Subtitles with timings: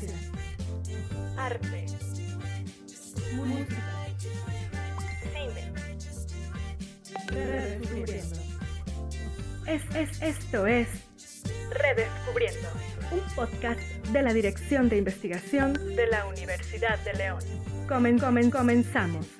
[0.00, 0.30] ciencia,
[1.36, 1.86] arte,
[3.34, 4.06] música,
[5.32, 5.72] cine.
[7.28, 8.38] Redescubriendo.
[9.66, 10.88] Es, es, esto es
[11.70, 12.68] Redescubriendo,
[13.12, 13.80] un podcast
[14.12, 17.40] de la Dirección de Investigación de la Universidad de León.
[17.86, 19.39] Comen, comen, comenzamos.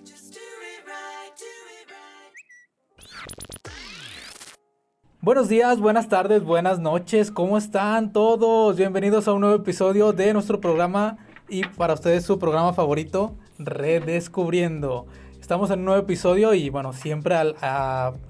[5.22, 8.76] Buenos días, buenas tardes, buenas noches, ¿cómo están todos?
[8.76, 11.18] Bienvenidos a un nuevo episodio de nuestro programa
[11.48, 15.06] y para ustedes su programa favorito, Redescubriendo.
[15.38, 17.56] Estamos en un nuevo episodio y bueno, siempre al-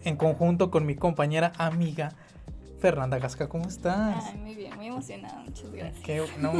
[0.02, 2.12] en conjunto con mi compañera amiga
[2.80, 4.24] Fernanda Gasca, ¿cómo estás?
[4.32, 6.02] Ay, muy bien, muy emocionada, muchas gracias.
[6.04, 6.52] Qué- no,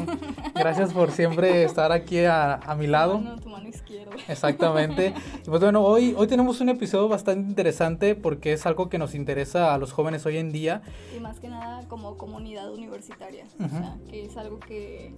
[0.54, 3.14] gracias por siempre estar aquí a, a mi lado.
[3.18, 4.14] Tu mano, tu mano izquierda.
[4.28, 5.14] Exactamente.
[5.46, 9.72] Pues bueno, hoy, hoy tenemos un episodio bastante interesante porque es algo que nos interesa
[9.72, 10.82] a los jóvenes hoy en día.
[11.16, 13.78] Y más que nada como comunidad universitaria, o Ujú.
[13.78, 15.14] sea, que es algo que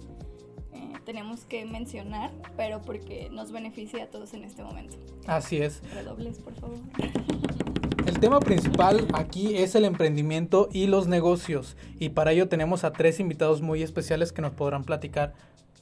[0.71, 4.95] eh, tenemos que mencionar, pero porque nos beneficia a todos en este momento.
[5.27, 5.81] Así es.
[5.93, 6.79] Redobles, por favor.
[8.23, 11.75] Tema principal aquí es el emprendimiento y los negocios.
[11.99, 15.33] Y para ello tenemos a tres invitados muy especiales que nos podrán platicar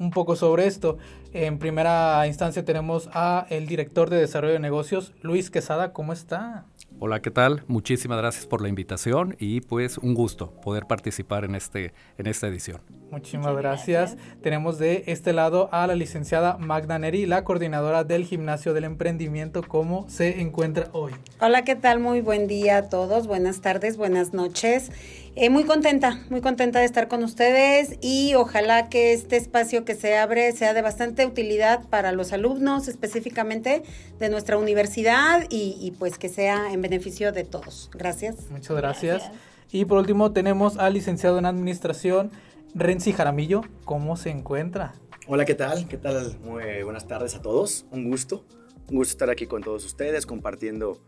[0.01, 0.97] un poco sobre esto.
[1.31, 5.93] En primera instancia tenemos a el director de desarrollo de negocios, Luis Quesada.
[5.93, 6.65] ¿Cómo está?
[6.99, 7.63] Hola, ¿qué tal?
[7.67, 12.47] Muchísimas gracias por la invitación y pues un gusto poder participar en, este, en esta
[12.47, 12.81] edición.
[13.11, 14.15] Muchísimas Muchas gracias.
[14.15, 14.41] gracias.
[14.41, 19.63] Tenemos de este lado a la licenciada Magda Neri, la coordinadora del gimnasio del emprendimiento.
[19.67, 21.13] ¿Cómo se encuentra hoy?
[21.39, 21.99] Hola, ¿qué tal?
[21.99, 24.91] Muy buen día a todos, buenas tardes, buenas noches.
[25.35, 29.95] Eh, muy contenta, muy contenta de estar con ustedes y ojalá que este espacio que
[29.95, 33.83] se abre sea de bastante utilidad para los alumnos específicamente
[34.19, 37.89] de nuestra universidad y, y pues que sea en beneficio de todos.
[37.93, 38.49] Gracias.
[38.49, 39.19] Muchas gracias.
[39.19, 39.41] Gracias.
[39.71, 42.31] Y por último tenemos al licenciado en administración,
[42.75, 43.61] Renzi Jaramillo.
[43.85, 44.95] ¿Cómo se encuentra?
[45.27, 45.87] Hola, ¿qué tal?
[45.87, 46.37] ¿Qué tal?
[46.39, 47.85] Muy buenas tardes a todos.
[47.91, 48.43] Un gusto.
[48.89, 50.99] Un gusto estar aquí con todos ustedes, compartiendo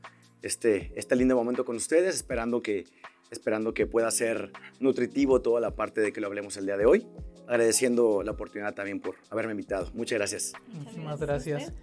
[0.42, 2.86] este, este lindo momento con ustedes, esperando que,
[3.34, 6.86] esperando que pueda ser nutritivo toda la parte de que lo hablemos el día de
[6.86, 7.06] hoy.
[7.48, 9.90] Agradeciendo la oportunidad también por haberme invitado.
[9.94, 10.54] Muchas gracias.
[10.72, 11.74] Muchísimas gracias.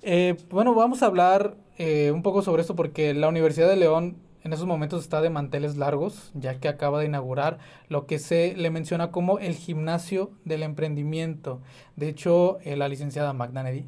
[0.00, 4.16] Eh, bueno, vamos a hablar eh, un poco sobre esto porque la Universidad de León
[4.42, 8.54] en esos momentos está de manteles largos, ya que acaba de inaugurar lo que se
[8.56, 11.60] le menciona como el gimnasio del emprendimiento.
[11.96, 13.86] De hecho, eh, la licenciada Neri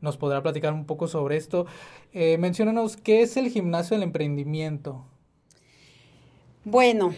[0.00, 1.66] nos podrá platicar un poco sobre esto.
[2.12, 5.04] Eh, menciónanos qué es el gimnasio del emprendimiento.
[6.64, 7.14] Bueno,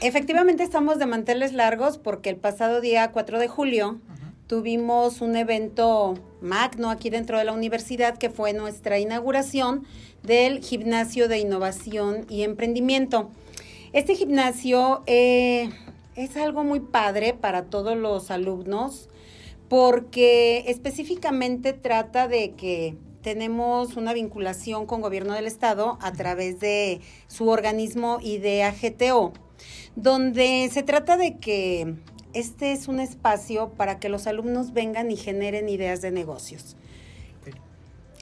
[0.00, 3.98] efectivamente estamos de manteles largos porque el pasado día 4 de julio
[4.46, 9.86] tuvimos un evento magno aquí dentro de la universidad que fue nuestra inauguración
[10.22, 13.30] del gimnasio de innovación y emprendimiento.
[13.94, 15.70] Este gimnasio eh,
[16.14, 19.08] es algo muy padre para todos los alumnos
[19.68, 27.00] porque específicamente trata de que tenemos una vinculación con gobierno del estado a través de
[27.28, 29.32] su organismo IDEA-GTO,
[29.96, 31.94] donde se trata de que
[32.34, 36.76] este es un espacio para que los alumnos vengan y generen ideas de negocios.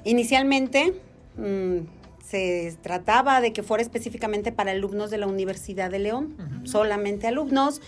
[0.05, 0.95] Inicialmente
[1.37, 1.79] mm,
[2.25, 7.81] se trataba de que fuera específicamente para alumnos de la Universidad de León, solamente alumnos,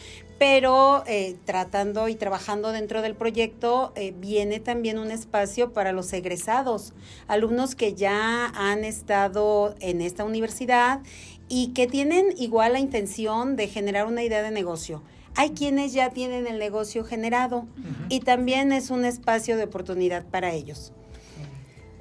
[0.43, 6.13] pero eh, tratando y trabajando dentro del proyecto eh, viene también un espacio para los
[6.13, 6.95] egresados,
[7.29, 11.01] alumnos que ya han estado en esta universidad
[11.49, 15.05] y que tienen igual la intención de generar una idea de negocio.
[15.37, 17.69] Hay quienes ya tienen el negocio generado
[18.09, 20.93] y también es un espacio de oportunidad para ellos.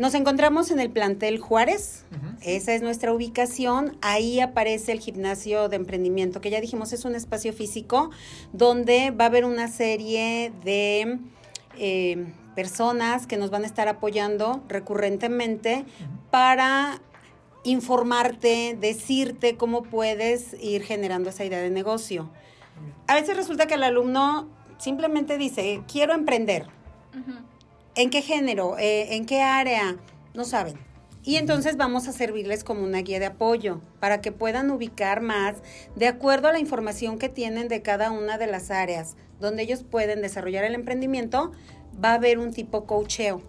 [0.01, 2.05] Nos encontramos en el plantel Juárez,
[2.41, 3.99] esa es nuestra ubicación.
[4.01, 8.09] Ahí aparece el gimnasio de emprendimiento, que ya dijimos es un espacio físico
[8.51, 11.19] donde va a haber una serie de
[11.77, 15.85] eh, personas que nos van a estar apoyando recurrentemente
[16.31, 16.99] para
[17.63, 22.31] informarte, decirte cómo puedes ir generando esa idea de negocio.
[23.05, 24.49] A veces resulta que el alumno
[24.79, 26.65] simplemente dice, quiero emprender.
[27.93, 28.77] ¿En qué género?
[28.77, 29.97] Eh, ¿En qué área?
[30.33, 30.75] No saben.
[31.23, 35.57] Y entonces vamos a servirles como una guía de apoyo para que puedan ubicar más
[35.95, 39.83] de acuerdo a la información que tienen de cada una de las áreas donde ellos
[39.83, 41.51] pueden desarrollar el emprendimiento.
[42.03, 43.41] Va a haber un tipo coacheo,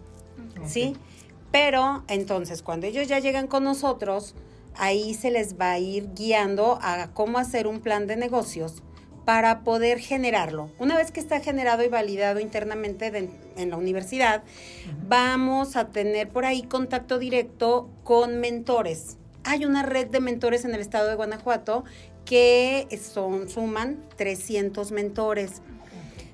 [0.65, 0.97] ¿sí?
[1.51, 4.35] Pero entonces cuando ellos ya llegan con nosotros,
[4.75, 8.83] ahí se les va a ir guiando a cómo hacer un plan de negocios
[9.25, 10.69] para poder generarlo.
[10.79, 14.43] Una vez que está generado y validado internamente de- en la universidad,
[15.07, 19.17] vamos a tener por ahí contacto directo con mentores.
[19.45, 21.83] Hay una red de mentores en el estado de Guanajuato
[22.25, 25.61] que son, suman 300 mentores.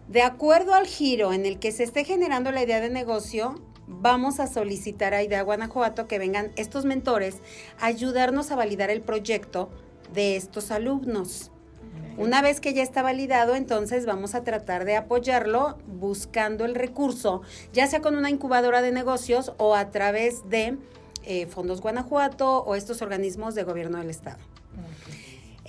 [0.08, 4.40] De acuerdo al giro en el que se esté generando la idea de negocio, vamos
[4.40, 7.38] a solicitar a IDEA Guanajuato que vengan estos mentores
[7.80, 9.70] a ayudarnos a validar el proyecto
[10.14, 11.52] de estos alumnos.
[12.18, 17.42] Una vez que ya está validado, entonces vamos a tratar de apoyarlo buscando el recurso,
[17.72, 20.78] ya sea con una incubadora de negocios o a través de
[21.24, 24.40] eh, Fondos Guanajuato o estos organismos de gobierno del Estado.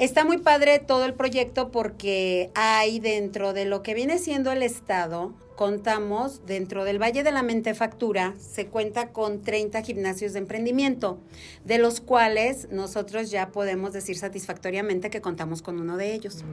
[0.00, 4.62] Está muy padre todo el proyecto porque hay dentro de lo que viene siendo el
[4.62, 11.18] Estado, contamos dentro del Valle de la Mentefactura, se cuenta con 30 gimnasios de emprendimiento,
[11.66, 16.46] de los cuales nosotros ya podemos decir satisfactoriamente que contamos con uno de ellos.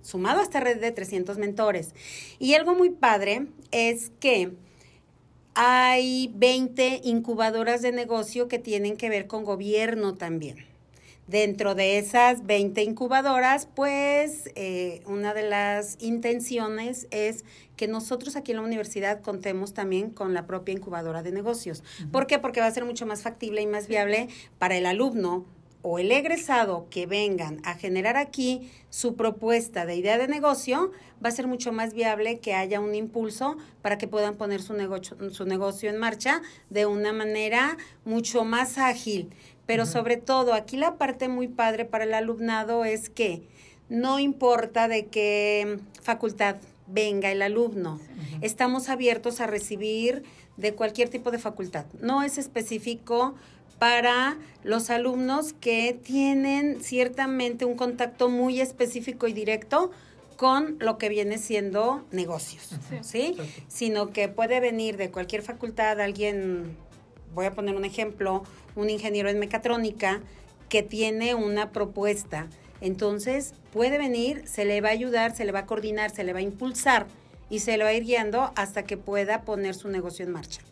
[0.00, 1.96] Sumado a esta red de 300 mentores.
[2.38, 4.52] Y algo muy padre es que
[5.54, 10.69] hay 20 incubadoras de negocio que tienen que ver con gobierno también.
[11.30, 17.44] Dentro de esas 20 incubadoras, pues eh, una de las intenciones es
[17.76, 21.84] que nosotros aquí en la universidad contemos también con la propia incubadora de negocios.
[22.10, 22.40] ¿Por qué?
[22.40, 24.26] Porque va a ser mucho más factible y más viable
[24.58, 25.46] para el alumno
[25.82, 30.90] o el egresado que vengan a generar aquí su propuesta de idea de negocio,
[31.24, 34.74] va a ser mucho más viable que haya un impulso para que puedan poner su
[34.74, 39.30] negocio, su negocio en marcha de una manera mucho más ágil
[39.70, 43.42] pero sobre todo aquí la parte muy padre para el alumnado es que
[43.88, 46.56] no importa de qué facultad
[46.88, 48.00] venga el alumno,
[48.40, 50.24] estamos abiertos a recibir
[50.56, 51.84] de cualquier tipo de facultad.
[52.00, 53.36] No es específico
[53.78, 59.92] para los alumnos que tienen ciertamente un contacto muy específico y directo
[60.36, 62.70] con lo que viene siendo negocios,
[63.02, 63.36] ¿sí?
[63.68, 66.76] Sino que puede venir de cualquier facultad alguien,
[67.34, 68.44] voy a poner un ejemplo,
[68.76, 70.20] un ingeniero en mecatrónica
[70.68, 72.48] que tiene una propuesta.
[72.80, 76.32] Entonces puede venir, se le va a ayudar, se le va a coordinar, se le
[76.32, 77.06] va a impulsar
[77.50, 80.62] y se le va a ir guiando hasta que pueda poner su negocio en marcha.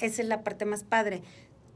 [0.00, 1.22] Esa es la parte más padre.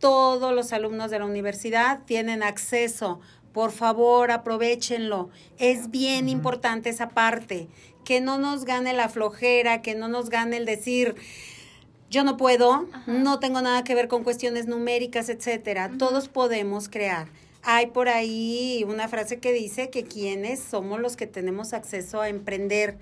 [0.00, 3.20] Todos los alumnos de la universidad tienen acceso.
[3.52, 5.30] Por favor, aprovechenlo.
[5.58, 7.68] Es bien importante esa parte.
[8.04, 11.16] Que no nos gane la flojera, que no nos gane el decir,
[12.10, 15.90] yo no puedo, no tengo nada que ver con cuestiones numéricas, etcétera.
[15.98, 17.28] Todos podemos crear.
[17.62, 22.28] Hay por ahí una frase que dice que quienes somos los que tenemos acceso a
[22.28, 22.96] emprender.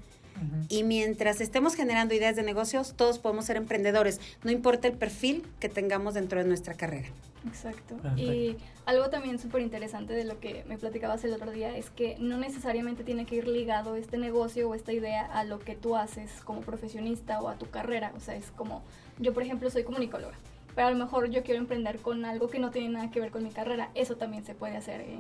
[0.69, 5.45] Y mientras estemos generando ideas de negocios, todos podemos ser emprendedores, no importa el perfil
[5.61, 7.09] que tengamos dentro de nuestra carrera.
[7.47, 7.97] Exacto.
[8.17, 12.17] Y algo también súper interesante de lo que me platicabas el otro día es que
[12.19, 15.97] no necesariamente tiene que ir ligado este negocio o esta idea a lo que tú
[15.97, 18.13] haces como profesionista o a tu carrera.
[18.17, 18.83] O sea, es como,
[19.19, 20.35] yo por ejemplo soy comunicóloga,
[20.75, 23.31] pero a lo mejor yo quiero emprender con algo que no tiene nada que ver
[23.31, 23.91] con mi carrera.
[23.95, 25.19] Eso también se puede hacer eh,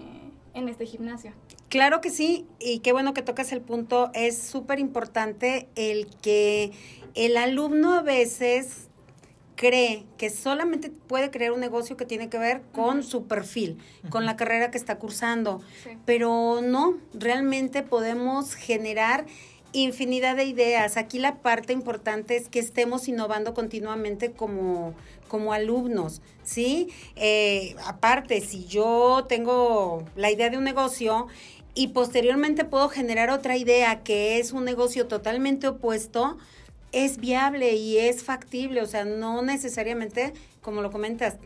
[0.54, 1.32] en este gimnasio.
[1.68, 4.10] Claro que sí, y qué bueno que tocas el punto.
[4.14, 6.72] Es súper importante el que
[7.14, 8.88] el alumno a veces
[9.56, 13.78] cree que solamente puede crear un negocio que tiene que ver con su perfil,
[14.10, 15.62] con la carrera que está cursando,
[16.04, 19.26] pero no, realmente podemos generar
[19.74, 20.96] infinidad de ideas.
[20.96, 24.94] Aquí la parte importante es que estemos innovando continuamente como,
[25.28, 26.88] como alumnos, ¿sí?
[27.16, 31.26] Eh, aparte, si yo tengo la idea de un negocio
[31.74, 36.38] y posteriormente puedo generar otra idea que es un negocio totalmente opuesto,
[36.92, 41.36] es viable y es factible, o sea, no necesariamente, como lo comentas,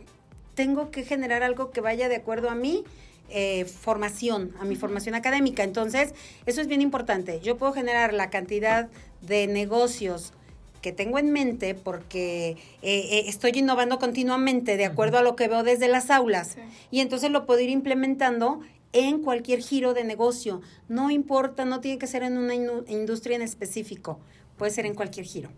[0.53, 2.83] tengo que generar algo que vaya de acuerdo a mi
[3.29, 5.63] eh, formación, a mi formación académica.
[5.63, 6.13] Entonces,
[6.45, 7.39] eso es bien importante.
[7.41, 8.89] Yo puedo generar la cantidad
[9.21, 10.33] de negocios
[10.81, 15.49] que tengo en mente porque eh, eh, estoy innovando continuamente de acuerdo a lo que
[15.49, 16.55] veo desde las aulas
[16.89, 18.61] y entonces lo puedo ir implementando
[18.93, 20.61] en cualquier giro de negocio.
[20.87, 24.19] No importa, no tiene que ser en una industria en específico
[24.59, 25.49] puede ser en cualquier giro.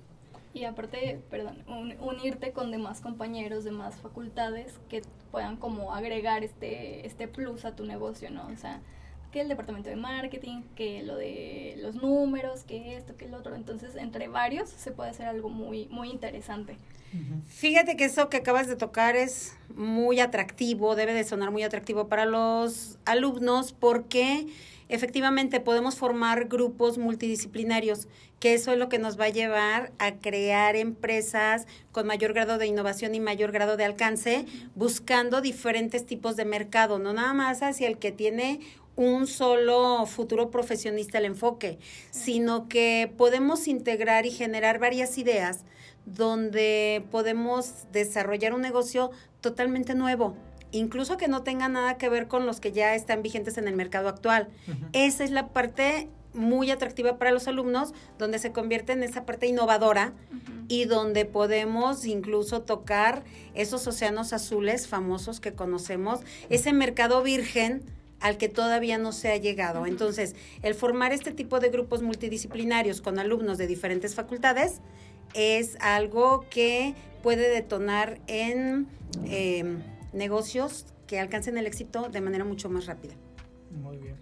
[0.54, 1.64] Y aparte, perdón,
[2.02, 7.86] unirte con demás compañeros, demás facultades que puedan como agregar este, este plus a tu
[7.86, 8.48] negocio, ¿no?
[8.48, 8.82] O sea,
[9.32, 13.56] que el departamento de marketing, que lo de los números, que esto, que el otro.
[13.56, 16.78] Entonces, entre varios se puede hacer algo muy, muy interesante.
[17.48, 22.08] Fíjate que eso que acabas de tocar es muy atractivo, debe de sonar muy atractivo
[22.08, 24.48] para los alumnos porque
[24.92, 28.08] efectivamente podemos formar grupos multidisciplinarios,
[28.40, 32.58] que eso es lo que nos va a llevar a crear empresas con mayor grado
[32.58, 34.46] de innovación y mayor grado de alcance,
[34.76, 38.60] buscando diferentes tipos de mercado, no nada más hacia el que tiene
[38.96, 41.80] un solo futuro profesionista el enfoque,
[42.12, 45.64] sino que podemos integrar y generar varias ideas
[46.06, 50.36] donde podemos desarrollar un negocio totalmente nuevo,
[50.72, 53.76] incluso que no tenga nada que ver con los que ya están vigentes en el
[53.76, 54.50] mercado actual.
[54.94, 59.48] Esa es la parte muy atractiva para los alumnos, donde se convierte en esa parte
[59.48, 60.14] innovadora
[60.68, 63.24] y donde podemos incluso tocar
[63.54, 67.84] esos océanos azules famosos que conocemos, ese mercado virgen
[68.22, 69.86] al que todavía no se ha llegado.
[69.86, 74.80] Entonces, el formar este tipo de grupos multidisciplinarios con alumnos de diferentes facultades
[75.34, 78.88] es algo que puede detonar en
[79.26, 79.82] em,
[80.14, 83.16] negocios que alcancen el éxito de manera mucho más rápida.
[83.72, 84.16] Muy bien.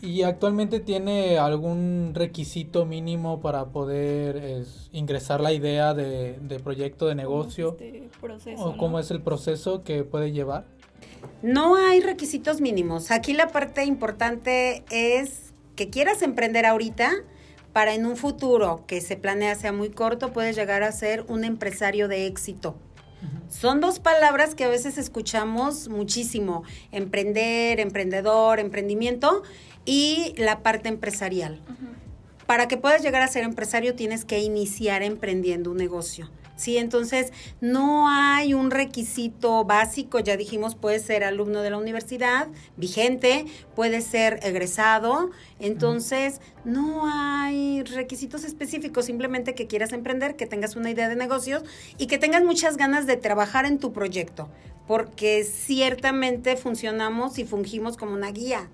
[0.00, 7.76] ¿Y actualmente tiene algún requisito mínimo para poder ingresar la idea de, proyecto de negocio?
[7.78, 10.66] Este proceso, ¿O cómo es el proceso que puede llevar?
[11.40, 13.12] No hay requisitos mínimos.
[13.12, 17.12] Aquí la parte importante es que quieras emprender ahorita
[17.72, 21.44] para en un futuro que se planea sea muy corto, puedes llegar a ser un
[21.44, 22.74] empresario de éxito.
[23.48, 29.42] Son dos palabras que a veces escuchamos muchísimo, emprender, emprendedor, emprendimiento
[29.84, 31.60] y la parte empresarial.
[32.46, 36.30] Para que puedas llegar a ser empresario tienes que iniciar emprendiendo un negocio.
[36.62, 36.78] ¿Sí?
[36.78, 43.44] Entonces, no hay un requisito básico, ya dijimos, puede ser alumno de la universidad, vigente,
[43.74, 50.90] puede ser egresado, entonces no hay requisitos específicos, simplemente que quieras emprender, que tengas una
[50.90, 51.64] idea de negocios
[51.98, 54.48] y que tengas muchas ganas de trabajar en tu proyecto,
[54.86, 58.70] porque ciertamente funcionamos y fungimos como una guía.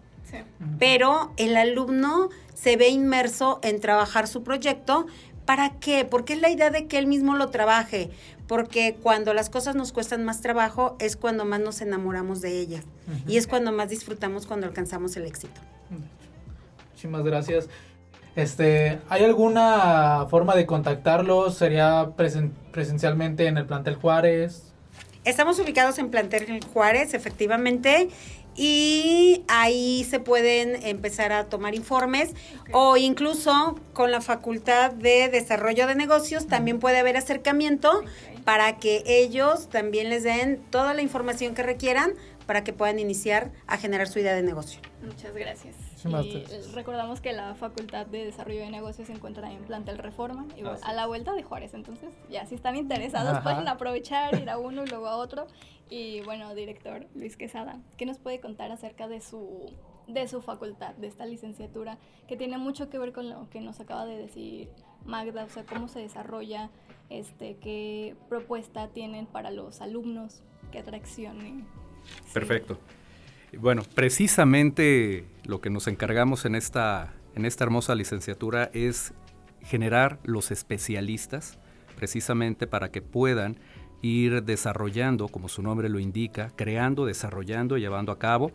[0.78, 5.06] Pero el alumno se ve inmerso en trabajar su proyecto
[5.48, 6.04] ¿Para qué?
[6.04, 8.10] Porque es la idea de que él mismo lo trabaje,
[8.46, 12.84] porque cuando las cosas nos cuestan más trabajo es cuando más nos enamoramos de ellas
[13.26, 15.58] y es cuando más disfrutamos cuando alcanzamos el éxito.
[16.90, 17.70] Muchísimas gracias.
[18.36, 21.54] Este, ¿hay alguna forma de contactarlos?
[21.56, 24.74] ¿Sería presencialmente en el plantel Juárez?
[25.24, 28.10] Estamos ubicados en plantel Juárez, efectivamente,
[28.58, 32.34] y ahí se pueden empezar a tomar informes
[32.72, 38.02] o incluso con la Facultad de Desarrollo de Negocios también puede haber acercamiento
[38.44, 42.14] para que ellos también les den toda la información que requieran
[42.46, 44.80] para que puedan iniciar a generar su idea de negocio.
[45.02, 45.76] Muchas gracias.
[46.04, 50.78] Y recordamos que la Facultad de Desarrollo de Negocios se encuentra en Plantel Reforma, igual,
[50.82, 51.74] a la vuelta de Juárez.
[51.74, 55.46] Entonces, ya si están interesados, pueden aprovechar, ir a uno y luego a otro.
[55.90, 59.72] Y bueno, director Luis Quesada, ¿qué nos puede contar acerca de su,
[60.06, 63.80] de su facultad, de esta licenciatura, que tiene mucho que ver con lo que nos
[63.80, 64.68] acaba de decir
[65.04, 66.70] Magda, o sea, cómo se desarrolla,
[67.08, 71.66] este, qué propuesta tienen para los alumnos, qué atracción.
[72.34, 72.78] Perfecto.
[73.56, 79.14] Bueno, precisamente lo que nos encargamos en esta, en esta hermosa licenciatura es
[79.62, 81.58] generar los especialistas,
[81.96, 83.58] precisamente para que puedan
[84.02, 88.52] ir desarrollando, como su nombre lo indica, creando, desarrollando, llevando a cabo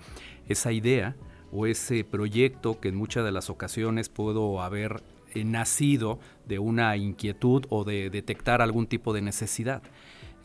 [0.48, 1.16] esa idea
[1.52, 6.96] o ese proyecto que en muchas de las ocasiones puedo haber eh, nacido de una
[6.98, 9.84] inquietud o de detectar algún tipo de necesidad.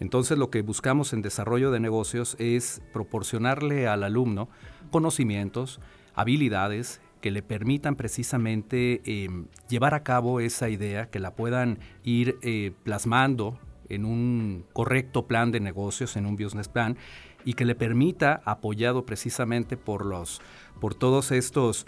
[0.01, 4.49] Entonces lo que buscamos en desarrollo de negocios es proporcionarle al alumno
[4.91, 5.81] conocimientos,
[6.15, 12.39] habilidades que le permitan precisamente em, llevar a cabo esa idea, que la puedan ir
[12.43, 16.97] eh, plasmando en un correcto plan de negocios, en un business plan,
[17.45, 20.41] y que le permita, apoyado precisamente por los
[20.81, 21.87] por todos estos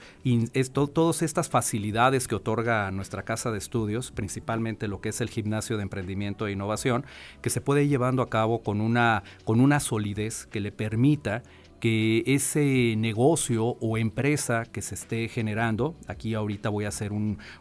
[0.53, 5.31] esto, todas estas facilidades que otorga nuestra casa de estudios, principalmente lo que es el
[5.31, 7.05] gimnasio de emprendimiento e innovación,
[7.41, 11.43] que se puede ir llevando a cabo con una con una solidez que le permita
[11.81, 17.11] que ese negocio o empresa que se esté generando, aquí ahorita voy a hacer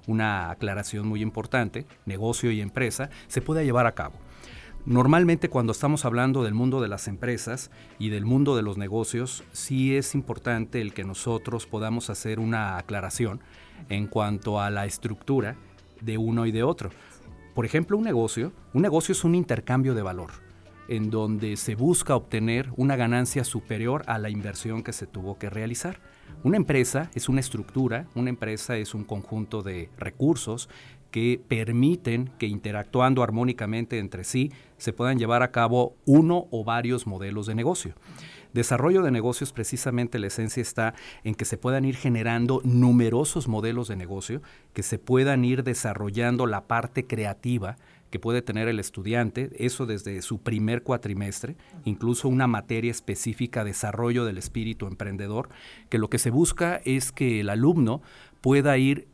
[0.07, 4.15] una aclaración muy importante, negocio y empresa, se pueda llevar a cabo.
[4.85, 7.69] Normalmente cuando estamos hablando del mundo de las empresas
[7.99, 12.77] y del mundo de los negocios, sí es importante el que nosotros podamos hacer una
[12.77, 13.41] aclaración
[13.89, 15.57] en cuanto a la estructura
[16.01, 16.91] de uno y de otro.
[17.53, 20.31] Por ejemplo, un negocio, un negocio es un intercambio de valor
[20.87, 25.49] en donde se busca obtener una ganancia superior a la inversión que se tuvo que
[25.49, 25.99] realizar.
[26.43, 30.67] Una empresa es una estructura, una empresa es un conjunto de recursos
[31.11, 37.07] que permiten que interactuando armónicamente entre sí se puedan llevar a cabo uno o varios
[37.07, 37.95] modelos de negocio.
[38.53, 43.87] Desarrollo de negocios, precisamente la esencia está en que se puedan ir generando numerosos modelos
[43.87, 44.41] de negocio,
[44.73, 47.77] que se puedan ir desarrollando la parte creativa
[48.09, 54.25] que puede tener el estudiante, eso desde su primer cuatrimestre, incluso una materia específica, desarrollo
[54.25, 55.49] del espíritu emprendedor,
[55.89, 58.01] que lo que se busca es que el alumno
[58.41, 59.07] pueda ir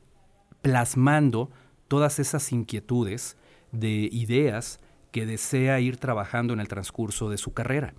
[0.62, 1.52] plasmando
[1.88, 3.38] todas esas inquietudes
[3.72, 4.80] de ideas
[5.12, 7.94] que desea ir trabajando en el transcurso de su carrera.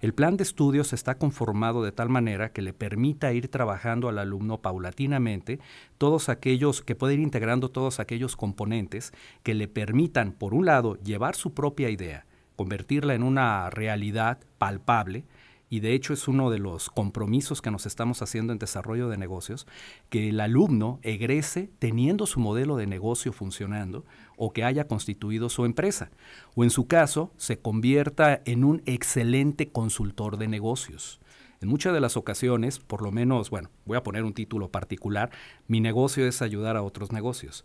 [0.00, 4.18] El plan de estudios está conformado de tal manera que le permita ir trabajando al
[4.18, 5.60] alumno paulatinamente
[5.96, 9.12] todos aquellos, que puede ir integrando todos aquellos componentes
[9.44, 15.24] que le permitan, por un lado, llevar su propia idea, convertirla en una realidad palpable,
[15.72, 19.16] y de hecho es uno de los compromisos que nos estamos haciendo en desarrollo de
[19.16, 19.66] negocios,
[20.10, 24.04] que el alumno egrese teniendo su modelo de negocio funcionando
[24.36, 26.10] o que haya constituido su empresa,
[26.54, 31.20] o en su caso se convierta en un excelente consultor de negocios.
[31.62, 35.30] En muchas de las ocasiones, por lo menos, bueno, voy a poner un título particular,
[35.68, 37.64] mi negocio es ayudar a otros negocios.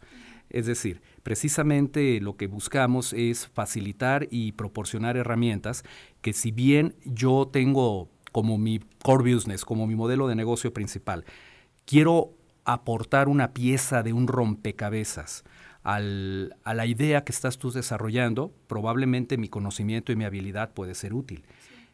[0.50, 5.84] Es decir, precisamente lo que buscamos es facilitar y proporcionar herramientas
[6.22, 11.26] que si bien yo tengo como mi core business, como mi modelo de negocio principal,
[11.84, 12.30] quiero
[12.64, 15.44] aportar una pieza de un rompecabezas
[15.84, 21.14] a la idea que estás tú desarrollando, probablemente mi conocimiento y mi habilidad puede ser
[21.14, 21.44] útil.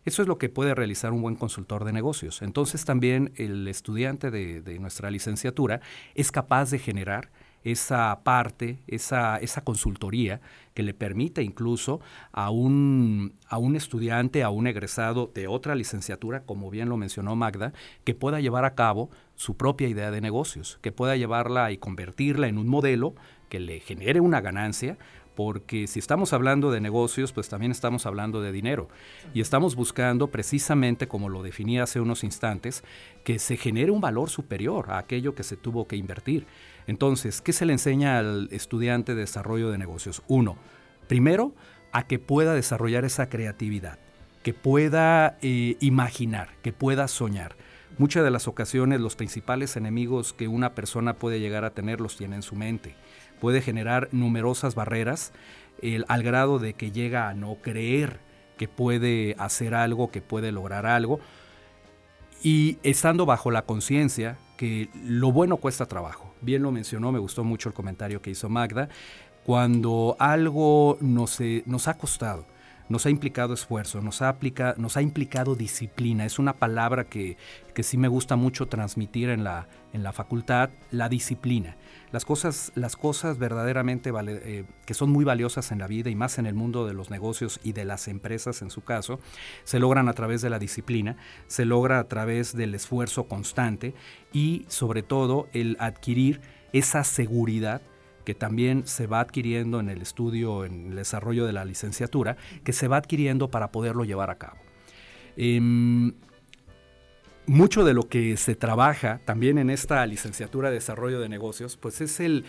[0.05, 2.43] Eso es lo que puede realizar un buen consultor de negocios.
[2.43, 5.81] Entonces también el estudiante de nuestra licenciatura
[6.13, 7.31] es capaz de generar
[7.63, 10.41] esa parte, esa, esa consultoría
[10.73, 12.01] que le permite incluso
[12.31, 17.35] a un, a un estudiante, a un egresado de otra licenciatura, como bien lo mencionó
[17.35, 21.77] Magda, que pueda llevar a cabo su propia idea de negocios, que pueda llevarla y
[21.77, 23.15] convertirla en un modelo
[23.49, 24.97] que le genere una ganancia,
[25.35, 28.87] porque si estamos hablando de negocios, pues también estamos hablando de dinero.
[29.33, 32.83] Y estamos buscando precisamente, como lo definí hace unos instantes,
[33.23, 36.45] que se genere un valor superior a aquello que se tuvo que invertir.
[36.87, 40.21] Entonces, ¿qué se le enseña al estudiante de desarrollo de negocios?
[40.27, 40.57] Uno,
[41.07, 41.53] primero,
[41.91, 43.99] a que pueda desarrollar esa creatividad,
[44.41, 47.55] que pueda eh, imaginar, que pueda soñar.
[47.97, 52.17] Muchas de las ocasiones los principales enemigos que una persona puede llegar a tener los
[52.17, 52.95] tiene en su mente.
[53.39, 55.31] Puede generar numerosas barreras
[56.07, 58.19] al grado de que llega a no creer
[58.57, 61.19] que puede hacer algo, que puede lograr algo.
[62.41, 67.43] Y estando bajo la conciencia que lo bueno cuesta trabajo bien lo mencionó, me gustó
[67.43, 68.89] mucho el comentario que hizo Magda,
[69.43, 72.45] cuando algo nos, eh, nos ha costado,
[72.89, 76.25] nos ha implicado esfuerzo, nos ha, aplica, nos ha implicado disciplina.
[76.25, 77.37] Es una palabra que,
[77.73, 81.75] que sí me gusta mucho transmitir en la, en la facultad, la disciplina.
[82.13, 86.37] Las cosas, las cosas verdaderamente eh, que son muy valiosas en la vida y más
[86.37, 89.19] en el mundo de los negocios y de las empresas en su caso,
[89.63, 93.95] se logran a través de la disciplina, se logra a través del esfuerzo constante
[94.31, 96.39] y sobre todo el adquirir
[96.71, 97.81] esa seguridad
[98.25, 102.73] que también se va adquiriendo en el estudio, en el desarrollo de la licenciatura, que
[102.73, 104.59] se va adquiriendo para poderlo llevar a cabo.
[105.35, 106.13] Em,
[107.45, 112.01] mucho de lo que se trabaja también en esta licenciatura de desarrollo de negocios, pues
[112.01, 112.45] es el,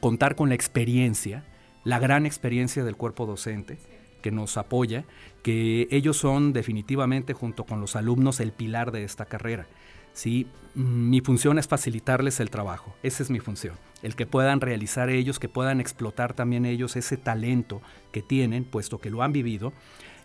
[0.00, 1.44] contar con la experiencia,
[1.84, 3.78] la gran experiencia del cuerpo docente
[4.22, 5.04] que nos apoya,
[5.42, 9.66] que ellos son definitivamente junto con los alumnos el pilar de esta carrera.
[10.12, 10.48] ¿sí?
[10.74, 15.38] Mi función es facilitarles el trabajo, esa es mi función, el que puedan realizar ellos,
[15.38, 19.72] que puedan explotar también ellos ese talento que tienen, puesto que lo han vivido.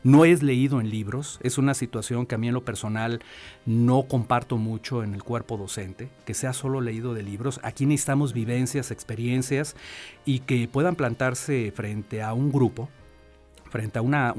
[0.03, 3.21] No es leído en libros, es una situación que a mí en lo personal
[3.65, 7.59] no comparto mucho en el cuerpo docente, que sea solo leído de libros.
[7.63, 9.75] Aquí necesitamos vivencias, experiencias
[10.25, 12.89] y que puedan plantarse frente a un grupo,
[13.69, 14.33] frente a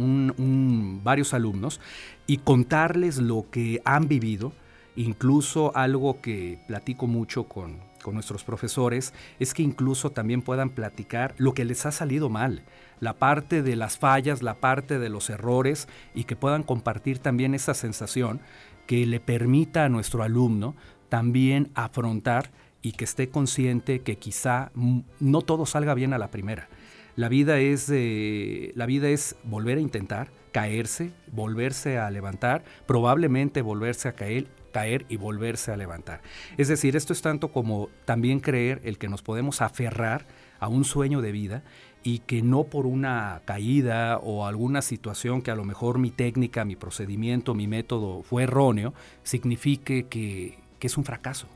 [1.05, 1.81] varios alumnos
[2.27, 4.53] y contarles lo que han vivido
[4.97, 7.81] Incluso algo que platico mucho con,
[8.13, 12.65] nuestros profesores es que incluso también puedan platicar lo que les ha salido mal,
[13.03, 17.53] la parte de las fallas, la parte de los errores y que puedan compartir también
[17.53, 18.41] esa sensación
[18.87, 20.77] que le permita a nuestro alumno
[21.09, 24.71] también afrontar y que esté consciente que quizá
[25.19, 26.69] no todo salga bien a la primera.
[27.17, 34.09] La vida es, la vida es volver a intentar, caerse, volverse a levantar, probablemente volverse
[34.09, 36.23] a caer caer y volverse a levantar.
[36.57, 40.25] Es decir, esto es tanto como también creer el que nos podemos aferrar
[40.59, 41.63] a un sueño de vida
[42.05, 46.65] y que no por una caída o alguna situación que a lo mejor mi técnica,
[46.65, 51.47] mi procedimiento, mi método fue erróneo, signifique que, que es un fracaso.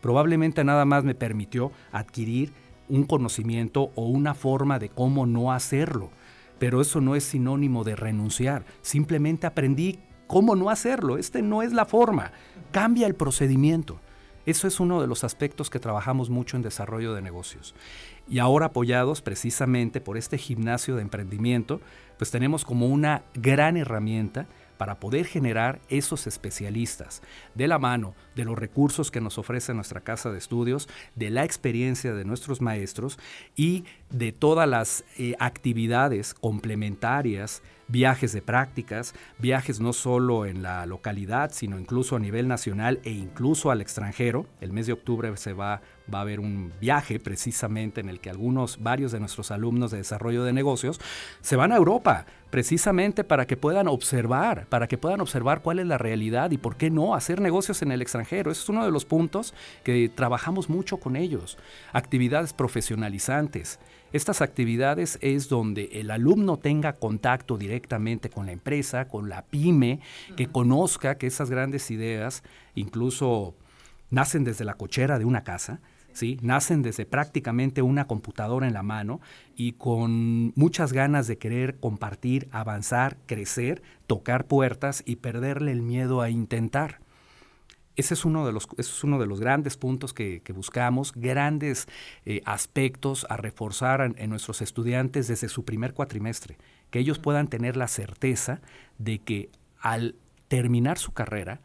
[0.00, 2.52] Probablemente nada más me permitió adquirir
[2.88, 6.10] un conocimiento o una forma de cómo no hacerlo.
[6.58, 8.64] Pero eso no es sinónimo de renunciar.
[8.82, 11.18] Simplemente aprendí cómo no hacerlo.
[11.18, 12.32] Este no es la forma.
[12.70, 13.98] Cambia el procedimiento.
[14.46, 17.74] Eso es uno de los aspectos que trabajamos mucho en desarrollo de negocios.
[18.28, 21.80] Y ahora apoyados precisamente por este gimnasio de emprendimiento,
[22.16, 24.46] pues tenemos como una gran herramienta
[24.80, 27.20] para poder generar esos especialistas
[27.54, 31.44] de la mano de los recursos que nos ofrece nuestra casa de estudios, de la
[31.44, 33.18] experiencia de nuestros maestros
[33.56, 40.86] y de todas las eh, actividades complementarias viajes de prácticas, viajes no solo en la
[40.86, 44.46] localidad, sino incluso a nivel nacional e incluso al extranjero.
[44.60, 48.82] El mes de octubre se va a haber un viaje precisamente en el que algunos,
[48.82, 51.00] varios de nuestros alumnos de desarrollo de negocios
[51.40, 55.86] se van a Europa precisamente para que puedan observar, para que puedan observar cuál es
[55.86, 58.50] la realidad y por qué no hacer negocios en el extranjero.
[58.50, 61.58] Ese es uno de los puntos que trabajamos mucho con ellos.
[61.92, 63.78] Actividades profesionalizantes.
[64.12, 70.00] Estas actividades es donde el alumno tenga contacto directamente con la empresa, con la pyme,
[70.36, 72.42] que conozca que esas grandes ideas,
[72.74, 73.54] incluso
[74.10, 75.80] nacen desde la cochera de una casa,
[76.12, 76.38] ¿sí?
[76.42, 79.20] Nacen desde prácticamente una computadora en la mano
[79.54, 86.20] y con muchas ganas de querer compartir, avanzar, crecer, tocar puertas y perderle el miedo
[86.20, 86.98] a intentar.
[88.00, 91.86] Ese es uno de los, es uno de los grandes puntos que, buscamos, grandes
[92.24, 96.56] eh, aspectos a reforzar en nuestros estudiantes desde su primer cuatrimestre,
[96.90, 98.62] que ellos puedan tener la certeza
[98.96, 100.14] de que al
[100.48, 101.60] terminar su carrera,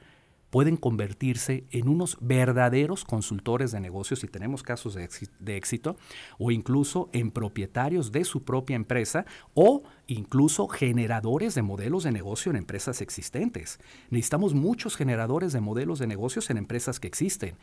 [0.55, 5.97] pueden convertirse en unos verdaderos consultores de negocios, si tenemos casos de, éxito,
[6.37, 12.51] o incluso en propietarios de su propia empresa o incluso generadores de modelos de negocio
[12.51, 13.81] en empresas existentes.
[14.09, 17.57] Necesitamos muchos generadores de modelos de negocios en empresas que existen.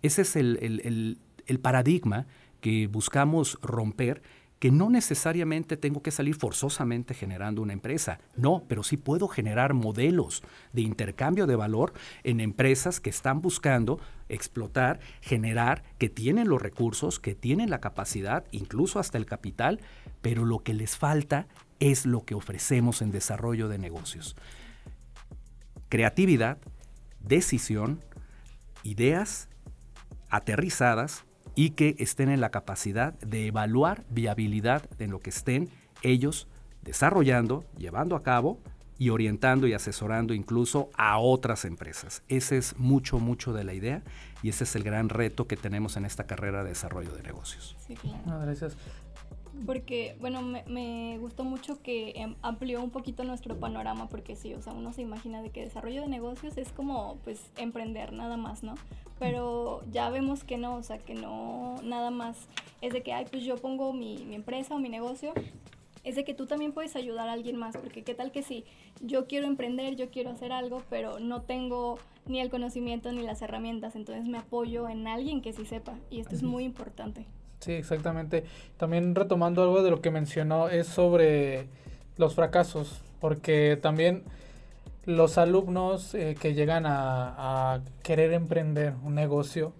[0.00, 1.18] Ese es el
[1.60, 2.26] paradigma
[2.62, 4.22] que buscamos romper
[4.58, 8.18] que no necesariamente tengo que salir forzosamente generando una empresa.
[8.36, 10.42] No, pero sí puedo generar modelos
[10.72, 11.92] de intercambio de valor
[12.24, 18.44] en empresas que están buscando explotar, generar, que tienen los recursos, que tienen la capacidad,
[18.50, 19.80] incluso hasta el capital,
[20.22, 21.46] pero lo que les falta
[21.80, 24.36] es lo que ofrecemos en desarrollo de negocios.
[25.88, 26.58] Creatividad,
[27.20, 28.04] decisión,
[28.82, 29.48] ideas
[30.28, 31.24] aterrizadas
[31.58, 35.68] y que estén en la capacidad de evaluar viabilidad de lo que estén
[36.02, 36.46] ellos
[36.82, 38.60] desarrollando, llevando a cabo
[38.96, 42.22] y orientando y asesorando incluso a otras empresas.
[42.28, 44.04] Ese es mucho, mucho de la idea
[44.40, 47.74] y ese es el gran reto que tenemos en esta carrera de desarrollo de negocios.
[47.84, 48.18] Sí, claro.
[48.28, 48.76] Ah, gracias
[49.66, 54.54] porque, bueno, me, me, gustó mucho que em, amplió un poquito nuestro panorama, porque sí,
[54.54, 58.36] o sea, uno se imagina de que desarrollo de negocios es como, pues, emprender nada
[58.36, 58.74] más, ¿no?
[59.18, 62.48] Pero ya vemos que no, o sea, que no, nada más
[62.80, 65.32] es de que, ay, pues yo pongo mi, mi empresa o mi negocio,
[66.04, 68.64] es de que tú también puedes ayudar a alguien más, porque qué tal que si
[69.00, 73.42] yo quiero emprender, yo quiero hacer algo, pero no tengo ni el conocimiento ni las
[73.42, 77.26] herramientas, entonces me apoyo en alguien que sí sepa, y esto es muy importante.
[77.60, 78.44] Sí, exactamente.
[78.76, 81.66] También retomando algo de lo que mencionó es sobre
[82.16, 84.24] los fracasos, porque también
[85.06, 89.72] los alumnos eh, que llegan a, querer emprender un negocio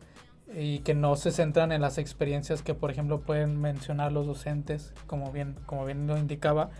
[0.54, 4.94] y que no se centran en las experiencias que, por ejemplo, pueden mencionar los docentes,
[5.06, 6.70] como bien, como bien lo indicaba,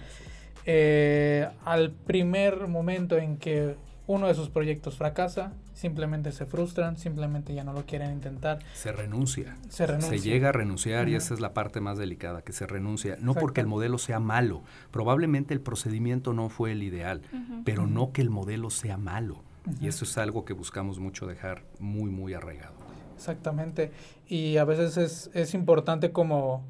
[0.65, 7.55] eh, al primer momento en que uno de sus proyectos fracasa, simplemente se frustran, simplemente
[7.55, 8.59] ya no lo quieren intentar.
[8.75, 9.57] Se renuncia.
[9.69, 10.11] Se renuncia.
[10.11, 13.17] Se llega a renunciar y esa es la parte más delicada, que se renuncia.
[13.21, 17.23] No porque el modelo sea malo, probablemente el procedimiento no fue el ideal,
[17.65, 19.45] pero no que el modelo sea malo.
[19.81, 22.75] Y eso es algo que buscamos mucho dejar muy, muy arraigado.
[23.15, 23.93] Exactamente.
[24.27, 26.65] Y a veces es, es importante como,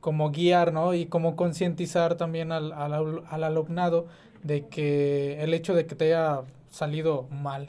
[0.00, 0.94] como guiar, ¿no?
[0.94, 4.06] Y como concientizar también al, al, al alumnado
[4.42, 7.68] de que el hecho de que te haya salido mal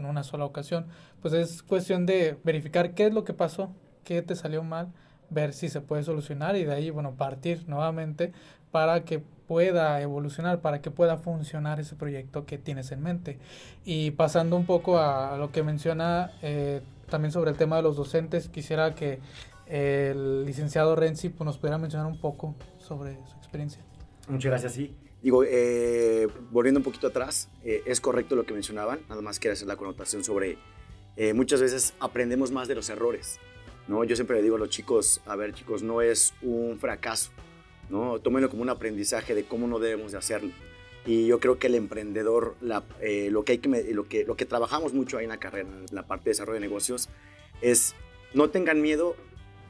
[0.00, 0.86] en una sola ocasión,
[1.22, 3.70] pues es cuestión de verificar qué es lo que pasó,
[4.04, 4.88] qué te salió mal,
[5.30, 8.32] ver si se puede solucionar y de ahí, bueno, partir nuevamente
[8.70, 13.38] para que pueda evolucionar, para que pueda funcionar ese proyecto que tienes en mente.
[13.84, 17.96] Y pasando un poco a, lo que menciona eh, también sobre el tema de los
[17.96, 19.18] docentes, quisiera que
[19.66, 23.82] el licenciado Renzi pues, nos pudiera mencionar un poco sobre su experiencia.
[24.28, 24.94] Muchas gracias, sí.
[25.22, 29.52] Digo, eh, volviendo un poquito atrás, eh, es correcto lo que mencionaban, nada más quiero
[29.52, 30.56] hacer la connotación sobre,
[31.16, 33.38] eh, muchas veces aprendemos más de los errores,
[33.86, 34.02] ¿no?
[34.04, 37.32] Yo siempre le digo a los chicos, a ver chicos, no es un fracaso,
[37.90, 38.18] ¿no?
[38.18, 40.52] Tómenlo como un aprendizaje de cómo no debemos de hacerlo.
[41.04, 42.82] Y yo creo que el emprendedor, la,
[43.30, 45.94] lo, que hay que, lo, que, lo que trabajamos mucho ahí en la carrera, en
[45.94, 47.08] la parte de desarrollo de negocios,
[47.60, 47.94] es
[48.32, 49.16] no tengan miedo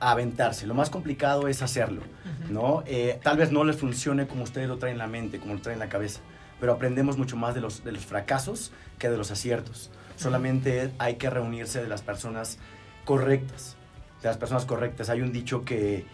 [0.01, 0.67] aventarse.
[0.67, 2.03] Lo más complicado es hacerlo,
[2.49, 2.83] ¿no?
[2.87, 5.61] Eh, tal vez no les funcione como ustedes lo traen en la mente, como lo
[5.61, 6.21] traen en la cabeza,
[6.59, 9.91] pero aprendemos mucho más de los, de los fracasos que de los aciertos.
[10.17, 12.59] Solamente hay que reunirse de las personas
[13.05, 13.77] correctas,
[14.23, 15.11] de las personas correctas.
[15.11, 16.05] Hay un dicho que,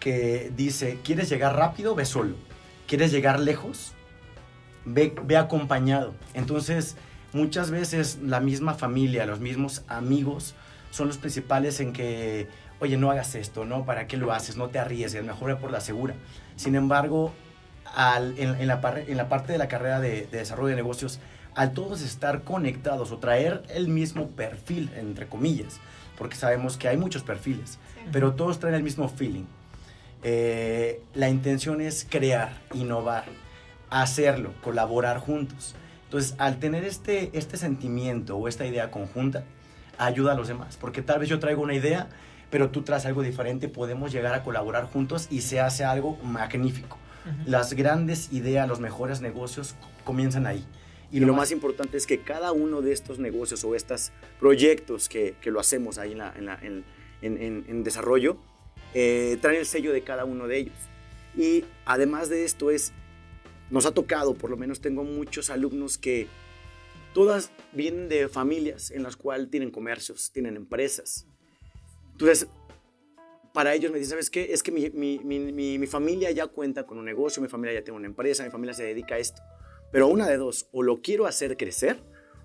[0.00, 1.94] que dice, ¿quieres llegar rápido?
[1.94, 2.36] Ve solo.
[2.86, 3.92] ¿Quieres llegar lejos?
[4.84, 6.14] Ve, ve acompañado.
[6.34, 6.96] Entonces,
[7.32, 10.54] muchas veces la misma familia, los mismos amigos
[10.90, 12.48] son los principales en que
[12.80, 13.84] oye, no hagas esto, ¿no?
[13.84, 14.56] ¿Para qué lo haces?
[14.56, 16.14] No te arriesgues, mejor ve por la segura.
[16.56, 17.32] Sin embargo,
[18.36, 21.20] en, la, parte de la carrera de, desarrollo de negocios,
[21.54, 25.80] al todos estar conectados o traer el mismo perfil, entre comillas,
[26.18, 27.78] porque sabemos que hay muchos perfiles,
[28.12, 29.44] pero todos traen el mismo feeling.
[30.22, 33.24] Eh, la intención es crear, innovar,
[33.90, 35.74] hacerlo, colaborar juntos.
[36.04, 39.44] Entonces, al tener este, este sentimiento o esta idea conjunta,
[39.98, 42.08] ayuda a los demás, porque tal vez yo traigo una idea,
[42.50, 46.98] pero tú traes algo diferente, podemos llegar a colaborar juntos y se hace algo magnífico.
[47.44, 50.64] Las grandes ideas, los mejores negocios comienzan ahí.
[51.10, 55.34] Y lo más importante es que cada uno de estos negocios o estos proyectos que,
[55.40, 56.84] que lo hacemos ahí en,
[57.22, 58.36] en, en, desarrollo,
[58.94, 60.76] eh, traen el sello de cada uno de ellos.
[61.36, 62.92] Y además de esto es,
[63.70, 66.26] nos ha tocado, por lo menos tengo muchos alumnos que
[67.14, 71.26] todas vienen de familias en las cuales tienen comercios, tienen empresas.
[72.16, 72.48] Entonces,
[73.52, 74.54] para ellos me dicen, ¿sabes qué?
[74.54, 77.84] Es que mi, mi, mi, mi, familia ya cuenta con un negocio, mi familia ya
[77.84, 79.42] tiene una empresa, mi familia se dedica a esto.
[79.92, 82.02] Pero una de dos, o lo quiero hacer crecer,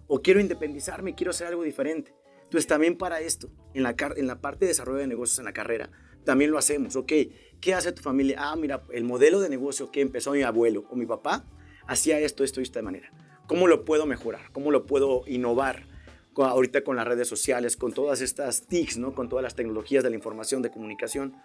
[0.07, 2.13] o quiero independizarme, quiero hacer algo diferente.
[2.43, 5.53] Entonces también para esto, en la, en la parte de desarrollo de negocios en la
[5.53, 5.89] carrera,
[6.25, 6.97] también lo hacemos.
[6.97, 7.13] Ok,
[7.61, 8.35] ¿qué hace tu familia?
[8.39, 11.45] Ah, mira, el modelo de negocio que empezó mi abuelo o mi papá
[11.87, 13.09] hacía esto, esto y esta manera.
[13.47, 14.51] ¿Cómo lo puedo mejorar?
[14.51, 15.90] ¿Cómo lo puedo innovar?
[16.37, 19.13] Ahorita con las redes sociales, con todas estas TICs, ¿no?
[19.13, 21.35] con todas las tecnologías de la información, de comunicación,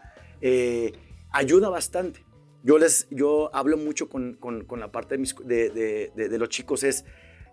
[0.41, 0.93] eh,
[1.31, 2.25] ayuda bastante.
[2.63, 7.05] Yo, les, yo hablo mucho con, con, la parte de, de, los chicos, es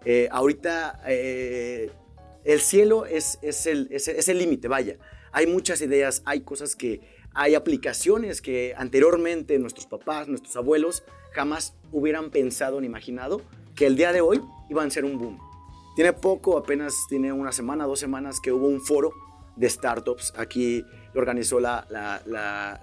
[0.05, 1.91] eh, ahorita eh,
[2.43, 4.97] el cielo es, es el límite, es, el vaya.
[5.31, 7.01] Hay muchas ideas, hay cosas que,
[7.33, 13.41] hay aplicaciones que anteriormente nuestros papás, nuestros abuelos jamás hubieran pensado ni imaginado
[13.75, 15.52] que el día de hoy iban a ser un boom.
[15.95, 19.13] Tiene poco, apenas tiene una semana, dos semanas que hubo un foro
[19.55, 20.33] de startups.
[20.37, 22.81] Aquí lo organizó la, la,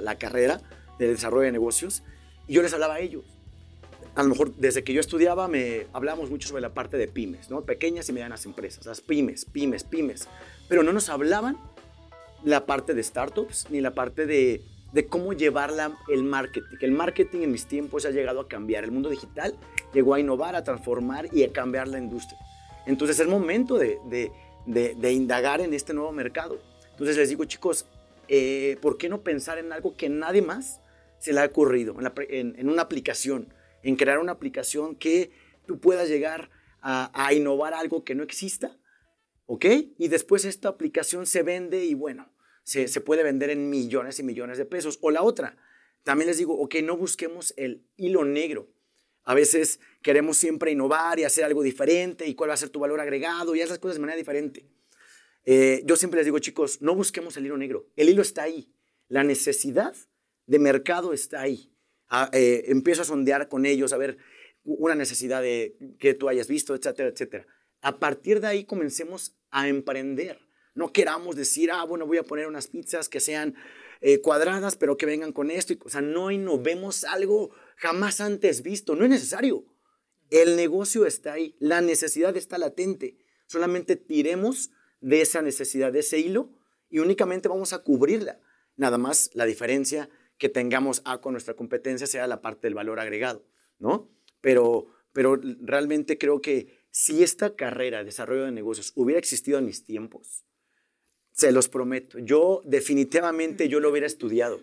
[0.00, 0.60] la, carrera
[0.98, 2.04] de desarrollo de negocios
[2.46, 3.24] y yo les hablaba a ellos.
[4.14, 7.50] A lo mejor desde que yo estudiaba me hablamos mucho sobre la parte de pymes,
[7.50, 7.62] ¿no?
[7.62, 10.28] pequeñas y medianas empresas, las pymes, pymes, pymes,
[10.68, 11.56] pero no nos hablaban
[12.44, 15.72] la parte de startups ni la parte de, de cómo llevar
[16.08, 16.76] el marketing.
[16.80, 18.84] El marketing en mis tiempos ha llegado a cambiar.
[18.84, 19.56] El mundo digital
[19.94, 22.38] llegó a innovar, a transformar y a cambiar la industria.
[22.86, 24.32] Entonces es momento de,
[25.12, 26.60] indagar en este nuevo mercado.
[26.90, 27.86] Entonces les digo, chicos,
[28.28, 30.80] eh, ¿por qué no pensar en algo que nadie más
[31.18, 31.96] se le ha ocurrido?
[32.28, 35.32] En, una aplicación, en crear una aplicación que
[35.66, 38.76] tú puedas llegar a, innovar algo que no exista,
[39.46, 39.66] ¿ok?
[39.98, 42.32] Y después esta aplicación se vende y bueno,
[42.64, 44.98] se, se puede vender en millones y millones de pesos.
[45.00, 45.56] O la otra,
[46.02, 48.68] también les digo, ok, no busquemos el hilo negro
[49.24, 52.80] a veces queremos siempre innovar y hacer algo diferente y cuál va a ser tu
[52.80, 54.66] valor agregado y las cosas de manera diferente.
[55.44, 57.86] Eh, yo siempre les digo, chicos, no busquemos el hilo negro.
[57.96, 58.72] El hilo está ahí.
[59.08, 59.94] La necesidad
[60.46, 61.72] de mercado está ahí.
[62.08, 64.18] Ah, eh, empiezo a sondear con ellos, a ver
[64.64, 67.46] una necesidad de que tú hayas visto, etcétera, etcétera.
[67.80, 70.38] A partir de ahí comencemos a emprender.
[70.74, 73.54] No queramos decir, ah, bueno, voy a poner unas pizzas que sean
[74.04, 75.74] eh, cuadradas, pero que vengan con esto.
[75.84, 78.96] o sea, no innovemos algo jamás antes visto.
[78.96, 79.64] No es necesario.
[80.28, 83.16] El negocio está ahí, la necesidad está latente.
[83.46, 86.50] Solamente tiremos de esa necesidad, de ese hilo,
[86.88, 88.40] y únicamente vamos a cubrirla.
[88.76, 92.98] Nada más la diferencia que tengamos a con nuestra competencia sea la parte del valor
[92.98, 93.46] agregado,
[93.78, 94.10] ¿no?
[94.40, 99.66] Pero, pero realmente creo que si esta carrera de desarrollo de negocios hubiera existido en
[99.66, 100.44] mis tiempos,
[101.32, 104.60] se los prometo, yo definitivamente yo lo hubiera estudiado.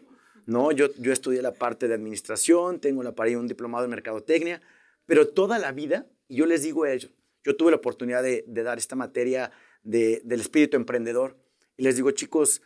[0.50, 0.72] ¿no?
[0.72, 4.62] Yo, yo estudié la parte de administración, tengo la parte de un diplomado en mercadotecnia,
[5.06, 7.12] pero toda la vida, y yo les digo a ellos,
[7.44, 9.52] yo tuve la oportunidad de, dar esta materia
[9.84, 11.38] del espíritu emprendedor,
[11.78, 12.62] y les digo, chicos,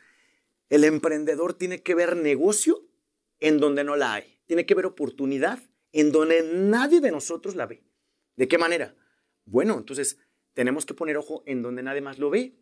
[0.69, 2.87] el emprendedor tiene que ver negocio
[3.39, 5.59] en donde no la hay, tiene que ver oportunidad
[5.91, 7.83] en donde nadie de nosotros la ve.
[8.35, 8.95] ¿De qué manera?
[9.45, 10.17] Bueno, entonces
[10.53, 12.55] tenemos que poner ojo en donde nadie más lo ve.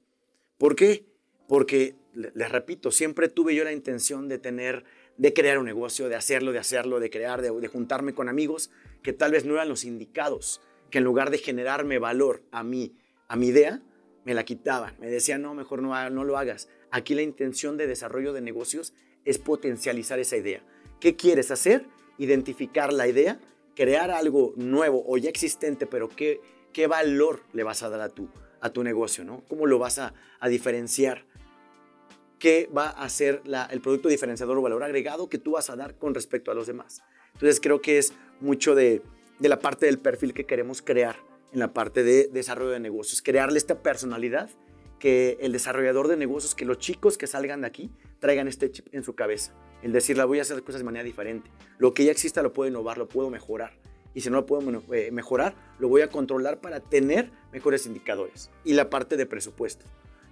[0.58, 1.11] ¿Por qué?
[1.52, 4.86] Porque, les repito, siempre tuve yo la intención de tener
[5.18, 8.72] de crear un negocio, de hacerlo, de hacerlo, de crear, de, juntarme con amigos
[9.04, 12.96] que tal vez no eran los indicados, que en lugar de generarme valor a mí,
[13.28, 13.82] a mi idea,
[14.24, 14.96] me la quitaban.
[15.02, 16.70] Me decían, no, mejor no, no lo hagas.
[16.90, 18.94] Aquí la intención de desarrollo de negocios
[19.26, 20.64] es potencializar esa idea.
[21.02, 21.86] ¿Qué quieres hacer?
[22.18, 23.42] Identificar la idea,
[23.76, 26.40] crear algo nuevo o ya existente, pero qué,
[26.72, 28.30] qué valor le vas a dar a tu,
[28.62, 29.44] a tu negocio, ¿no?
[29.50, 31.30] ¿Cómo lo vas a, a diferenciar?
[32.42, 35.96] Qué va a ser el producto diferenciador o valor agregado que tú vas a dar
[35.96, 37.04] con respecto a los demás.
[37.34, 39.04] Entonces creo que es mucho de,
[39.40, 41.16] la parte del perfil que queremos crear
[41.54, 44.50] en la parte de desarrollo de negocios, crearle esta personalidad
[44.98, 48.88] que el desarrollador de negocios, que los chicos que salgan de aquí traigan este chip
[48.92, 49.54] en su cabeza.
[49.84, 51.50] El decir, la voy a hacer cosas de manera diferente.
[51.78, 53.74] Lo que ya exista lo puedo innovar, lo puedo mejorar.
[54.14, 58.50] Y si no lo puedo eh, mejorar, lo voy a controlar para tener mejores indicadores.
[58.64, 59.86] Y la parte de presupuesto.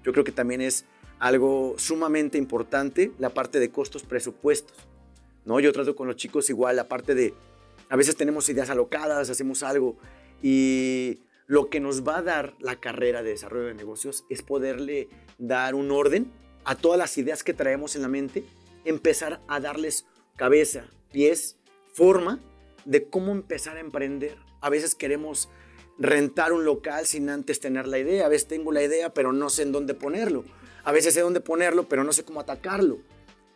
[0.04, 0.86] Yo creo que también es
[1.20, 4.78] algo sumamente importante la parte de costos presupuestos.
[5.46, 5.60] ¿no?
[5.60, 7.34] Yo trato con los chicos igual la parte de,
[7.90, 9.98] a veces tenemos ideas alocadas, hacemos algo
[10.42, 15.10] y lo que nos va a dar la carrera de desarrollo de negocios es poderle
[15.38, 16.32] dar un orden
[16.64, 18.46] a todas las ideas que traemos en la mente,
[18.86, 20.06] empezar a darles
[20.36, 21.58] cabeza, pies,
[21.94, 22.40] forma
[22.86, 24.38] de cómo empezar a emprender.
[24.62, 25.50] A veces queremos
[25.98, 28.26] rentar un local sin antes tener la idea.
[28.26, 30.46] A veces tengo la idea, pero no sé en dónde ponerlo.
[30.90, 32.98] A veces sé dónde ponerlo, pero no sé cómo atacarlo.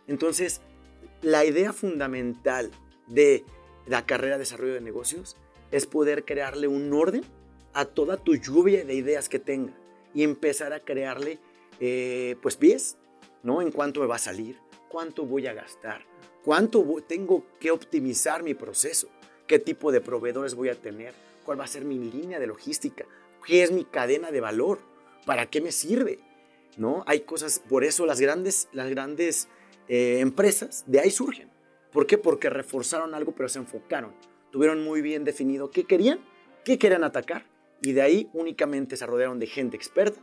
[0.06, 0.62] Entonces,
[1.24, 2.70] la idea fundamental
[3.08, 3.44] de
[3.88, 5.36] la carrera de desarrollo de negocios
[5.72, 7.24] es poder crearle un orden
[7.74, 9.74] a toda tu lluvia de ideas que tenga
[10.14, 11.40] y empezar a crearle,
[11.80, 12.98] eh, pues, pies,
[13.42, 13.64] ¿no?
[13.64, 16.06] En cuánto me va a salir, cuánto voy a gastar,
[16.44, 19.08] cuánto tengo que optimizar mi proceso,
[19.48, 23.06] qué tipo de proveedores voy a tener, cuál va a ser mi línea de logística,
[23.44, 24.78] qué es mi cadena de valor,
[25.26, 26.20] para qué me sirve,
[26.78, 27.04] ¿no?
[27.08, 29.48] Hay cosas, por eso las grandes, las grandes
[29.88, 31.50] eh, empresas de ahí surgen.
[31.92, 32.18] ¿Por qué?
[32.18, 34.14] Porque reforzaron algo, pero se enfocaron.
[34.52, 36.20] Tuvieron muy bien definido qué querían,
[36.64, 37.46] qué querían atacar
[37.82, 40.20] y de ahí únicamente se rodearon de gente experta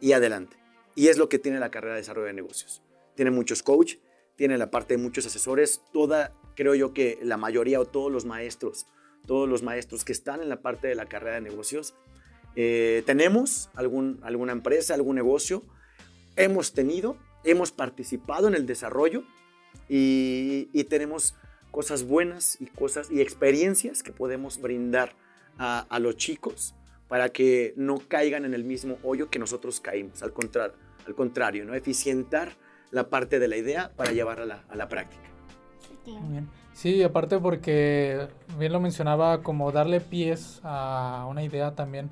[0.00, 0.56] y adelante.
[0.94, 2.82] Y es lo que tiene la carrera de desarrollo de negocios.
[3.14, 3.96] Tiene muchos coach,
[4.36, 8.24] tiene la parte de muchos asesores, toda, creo yo que la mayoría o todos los
[8.24, 8.86] maestros,
[9.26, 11.94] todos los maestros que están en la parte de la carrera de negocios,
[12.56, 15.62] eh, tenemos algún, alguna empresa, algún negocio,
[16.40, 19.24] hemos tenido, hemos participado en el desarrollo
[19.88, 21.34] y, y tenemos
[21.70, 25.14] cosas buenas y cosas y experiencias que podemos brindar
[25.58, 26.74] a, a los chicos
[27.10, 30.22] para que no caigan en el mismo hoyo que nosotros caímos.
[30.22, 30.76] Al, contrario,
[31.06, 31.74] al contrario, ¿no?
[31.74, 32.52] eficientar
[32.92, 35.22] la parte de la idea para llevarla a la, práctica.
[36.72, 42.10] Sí, aparte porque bien lo mencionaba como darle pies a una idea también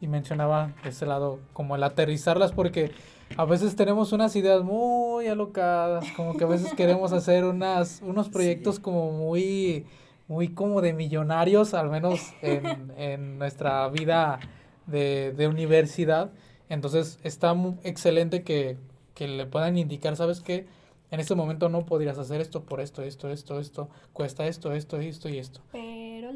[0.00, 2.90] y mencionaba ese lado como el aterrizarlas porque
[3.36, 8.28] a veces tenemos unas ideas muy alocadas, como que a veces queremos hacer unas, unos
[8.28, 9.86] proyectos como muy
[10.30, 14.38] muy como de millonarios, al menos en, en nuestra vida
[14.86, 16.30] de, de, universidad.
[16.68, 18.76] Entonces está muy excelente que,
[19.14, 20.66] que, le puedan indicar, ¿sabes qué?
[21.10, 25.00] En este momento no podrías hacer esto por esto, esto, esto, esto, cuesta esto, esto,
[25.00, 25.62] esto y esto.
[25.72, 25.84] Pero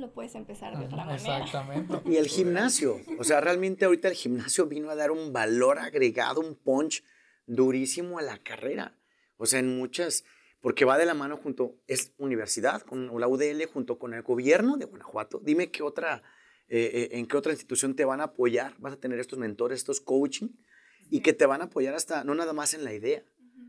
[0.05, 1.39] lo puedes empezar de otra manera.
[1.39, 2.01] Exactamente.
[2.05, 6.41] Y el gimnasio, o sea, realmente ahorita el gimnasio vino a dar un valor agregado,
[6.41, 7.03] un punch
[7.47, 8.97] durísimo a la carrera.
[9.37, 10.25] O sea, en muchas,
[10.61, 14.77] porque va de la mano junto, es universidad, con la UDL, junto con el gobierno
[14.77, 15.41] de Guanajuato.
[15.43, 16.23] Dime qué otra,
[16.69, 19.79] eh, eh, en qué otra institución te van a apoyar, vas a tener estos mentores,
[19.79, 20.49] estos coaching,
[21.11, 23.25] y que te van a apoyar hasta, no nada más en la idea,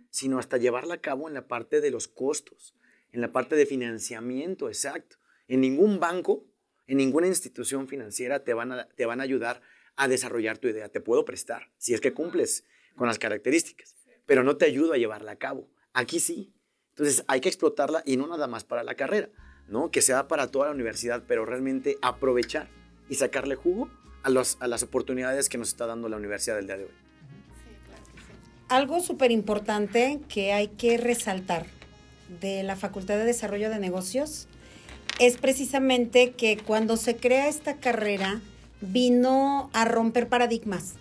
[0.09, 2.75] sino hasta llevarla a cabo en la parte de los costos,
[3.11, 5.17] en la parte de financiamiento, exacto.
[5.47, 6.45] En ningún banco,
[6.87, 9.61] en ninguna institución financiera te van a, te van a ayudar
[9.95, 10.89] a desarrollar tu idea.
[10.89, 12.63] Te puedo prestar, si es que cumples
[12.95, 15.69] con las características, pero no te ayudo a llevarla a cabo.
[15.93, 16.53] Aquí sí,
[16.89, 19.29] entonces hay que explotarla y no nada más para la carrera,
[19.67, 19.91] ¿no?
[19.91, 22.69] Que sea para toda la universidad, pero realmente aprovechar
[23.09, 23.89] y sacarle jugo
[24.23, 26.91] a, los, a las oportunidades que nos está dando la universidad del día de hoy.
[28.67, 31.67] Algo súper importante que hay que resaltar
[32.41, 34.47] de la Facultad de Desarrollo de Negocios
[35.19, 38.41] es precisamente que cuando se crea esta carrera
[38.81, 40.95] vino a romper paradigmas,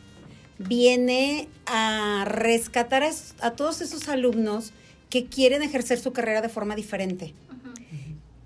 [0.59, 4.73] viene a rescatar a, a todos esos alumnos
[5.11, 7.35] que quieren ejercer su carrera de forma diferente,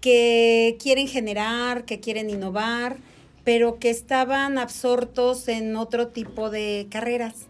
[0.00, 2.98] que quieren generar, que quieren innovar,
[3.44, 7.46] pero que estaban absortos en otro tipo de carreras.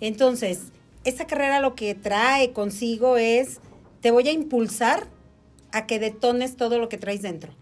[0.00, 0.60] Entonces,
[1.04, 3.60] esta carrera lo que trae consigo es,
[4.00, 5.08] te voy a impulsar
[5.72, 7.52] a que detones todo lo que traes dentro,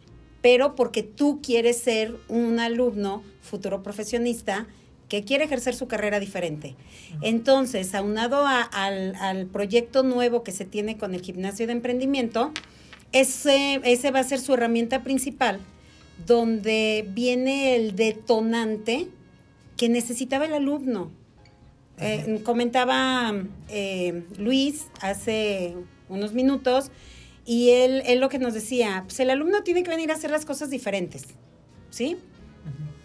[0.42, 4.66] pero porque tú quieres ser un alumno futuro profesionista
[5.10, 6.76] que quiere ejercer su carrera diferente.
[7.20, 12.52] Entonces, aunado al, proyecto nuevo que se tiene con el gimnasio de emprendimiento,
[13.12, 15.58] ese, ese va a ser su herramienta principal,
[16.26, 19.08] donde viene el detonante
[19.76, 21.10] que necesitaba el alumno.
[21.98, 23.34] Eh, comentaba
[23.68, 25.74] eh, Luis hace
[26.08, 26.90] unos minutos
[27.50, 30.30] y él, él, lo que nos decía, pues el alumno tiene que venir a hacer
[30.30, 31.24] las cosas diferentes,
[31.90, 32.16] ¿sí?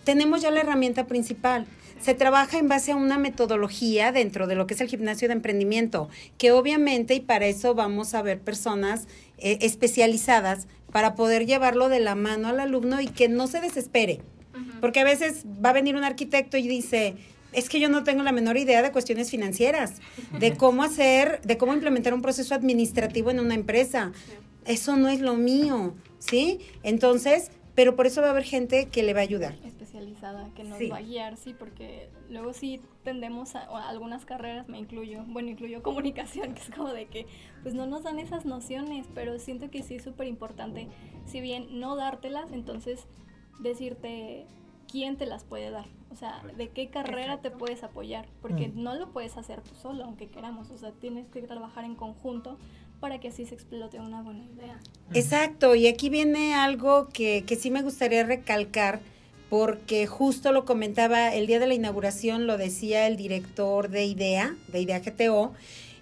[0.03, 1.65] Tenemos ya la herramienta principal
[1.99, 5.33] se trabaja en base a una metodología dentro de lo que es el gimnasio de
[5.33, 9.07] emprendimiento, que obviamente, y para eso vamos a ver personas
[9.39, 14.21] eh, especializadas para poder llevarlo de la mano al alumno y que no se desespere.
[14.79, 17.15] Porque a veces va a venir un arquitecto y dice,
[17.55, 20.01] es que yo no tengo la menor idea de cuestiones financieras,
[20.39, 24.11] de cómo hacer, de cómo implementar un proceso administrativo en una empresa.
[24.65, 26.59] Eso no es lo mío, ¿sí?
[26.83, 29.55] Entonces, pero por eso va a haber gente que le va a ayudar.
[29.65, 34.79] Especializada, que nos va a guiar, sí, porque luego sí tendemos a, algunas carreras, me
[34.79, 37.27] incluyo, bueno, incluyo comunicación, que es como de que
[37.63, 40.87] pues no nos dan esas nociones, pero siento que sí es súper importante,
[41.25, 43.05] si bien no dártelas, entonces
[43.59, 44.45] decirte
[44.95, 48.81] quién te las puede dar, o sea, de qué carrera te puedes apoyar, porque mm.
[48.81, 52.57] no lo puedes hacer tú solo, aunque queramos, o sea, tienes que trabajar en conjunto
[53.01, 54.79] para que así se explote una buena idea.
[55.13, 59.01] Exacto, y aquí viene algo que, que sí me gustaría recalcar,
[59.49, 64.55] porque justo lo comentaba el día de la inauguración, lo decía el director de IDEA,
[64.69, 65.51] de IDEA GTO,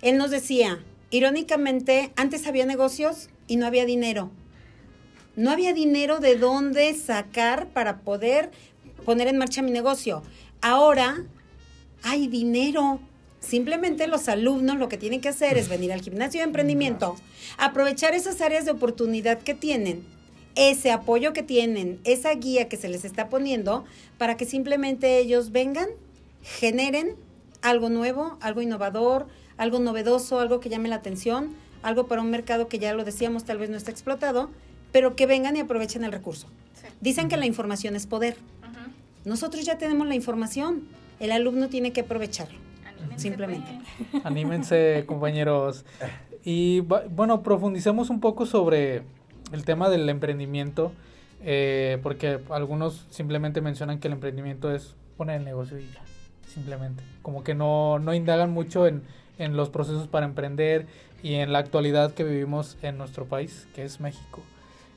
[0.03, 0.77] él nos decía,
[1.09, 4.29] irónicamente, antes había negocios y no había dinero.
[5.35, 8.51] No había dinero de dónde sacar para poder
[9.03, 10.23] poner en marcha mi negocio.
[10.61, 11.23] Ahora
[12.03, 12.99] hay dinero.
[13.39, 17.15] Simplemente los alumnos lo que tienen que hacer es venir al gimnasio de emprendimiento,
[17.57, 20.05] aprovechar esas áreas de oportunidad que tienen,
[20.55, 23.83] ese apoyo que tienen, esa guía que se les está poniendo,
[24.17, 25.89] para que simplemente ellos vengan,
[26.41, 27.17] generen
[27.61, 29.27] algo nuevo, algo innovador,
[29.57, 33.43] algo novedoso, algo que llame la atención, algo para un mercado que ya lo decíamos
[33.43, 34.49] tal vez no está explotado,
[34.93, 36.47] pero que vengan y aprovechen el recurso.
[37.01, 38.37] Dicen que la información es poder.
[39.25, 40.83] Nosotros ya tenemos la información,
[41.19, 42.57] el alumno tiene que aprovecharlo,
[43.15, 43.79] simplemente.
[44.23, 45.85] Anímense, compañeros.
[46.43, 49.03] Y bueno, profundicemos un poco sobre
[49.53, 50.91] el tema del emprendimiento,
[51.41, 56.01] eh, porque algunos simplemente mencionan que el emprendimiento es poner el negocio y ya,
[56.47, 57.03] simplemente.
[57.21, 59.03] Como que no, no indagan mucho en,
[59.37, 60.87] en los procesos para emprender
[61.21, 64.41] y en la actualidad que vivimos en nuestro país, que es México.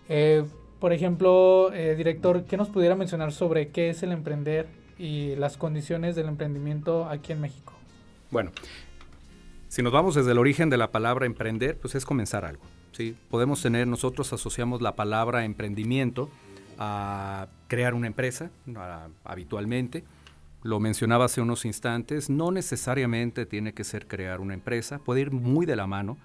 [0.08, 0.44] Eh,
[0.78, 4.66] por ejemplo, eh, director, ¿qué nos pudiera mencionar sobre qué es el emprender
[4.98, 7.72] y las condiciones del emprendimiento aquí en México?
[8.30, 8.50] Bueno,
[9.68, 12.62] si nos vamos desde el origen de la palabra emprender, pues es comenzar algo.
[12.92, 13.16] ¿sí?
[13.30, 16.30] Podemos tener, nosotros asociamos la palabra emprendimiento
[16.78, 18.50] a crear una empresa,
[19.24, 20.04] habitualmente.
[20.62, 25.30] Lo mencionaba hace unos instantes, no necesariamente tiene que ser crear una empresa, puede ir
[25.30, 26.18] muy de la mano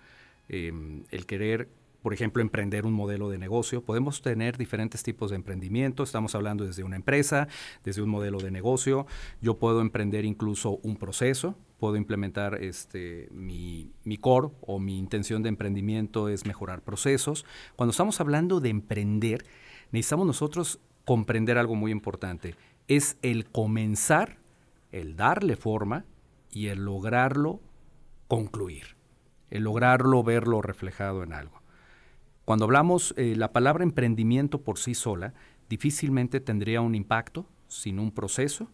[0.50, 0.74] eh,
[1.12, 1.68] el querer
[2.02, 3.84] por ejemplo, emprender un modelo de negocio.
[3.84, 6.04] Podemos tener diferentes tipos de emprendimiento.
[6.04, 7.48] Estamos hablando desde una empresa,
[7.84, 9.06] desde un modelo de negocio.
[9.42, 11.56] Yo puedo emprender incluso un proceso.
[11.80, 17.46] Puedo implementar este, mi, mi core o mi intención de emprendimiento es mejorar procesos.
[17.76, 19.46] Cuando estamos hablando de emprender,
[19.92, 22.56] necesitamos nosotros comprender algo muy importante.
[22.88, 24.38] Es el comenzar,
[24.92, 26.06] el darle forma
[26.52, 27.60] y el lograrlo
[28.28, 28.96] concluir.
[29.50, 31.61] El lograrlo verlo reflejado en algo.
[32.52, 35.34] Cuando hablamos, eh, la palabra emprendimiento por sí sola
[35.70, 38.70] difícilmente tendría un impacto sin un proceso,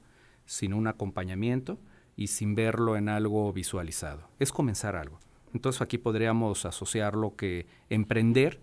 [0.47, 1.77] sin un acompañamiento
[2.15, 4.31] y sin verlo en algo visualizado.
[4.39, 5.19] Es comenzar algo.
[5.53, 8.59] Entonces aquí podríamos asociarlo que emprender,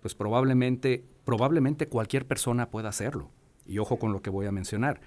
[0.00, 3.32] pues probablemente, probablemente cualquier persona pueda hacerlo.
[3.66, 5.00] Y ojo con lo que voy a mencionar.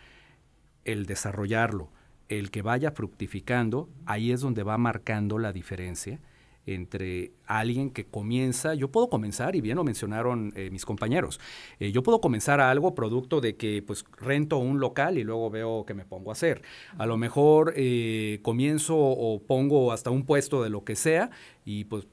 [0.84, 1.92] El desarrollarlo,
[2.28, 6.20] el que vaya fructificando, ahí es donde va marcando la diferencia
[6.66, 11.40] entre alguien que comienza, yo puedo comenzar, y bien lo mencionaron eh, mis compañeros,
[11.80, 15.50] eh, yo puedo comenzar a algo producto de que pues rento un local y luego
[15.50, 16.62] veo que me pongo a hacer.
[16.98, 21.30] A lo mejor eh, comienzo o pongo hasta un puesto de lo que sea
[21.64, 22.08] y pues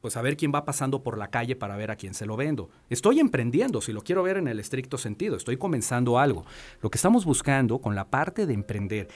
[0.00, 2.36] pues a ver quién va pasando por la calle para ver a quién se lo
[2.36, 2.70] vendo.
[2.90, 6.44] Estoy emprendiendo, si lo quiero ver en el estricto sentido, estoy comenzando algo.
[6.80, 9.08] Lo que estamos buscando con la parte de emprender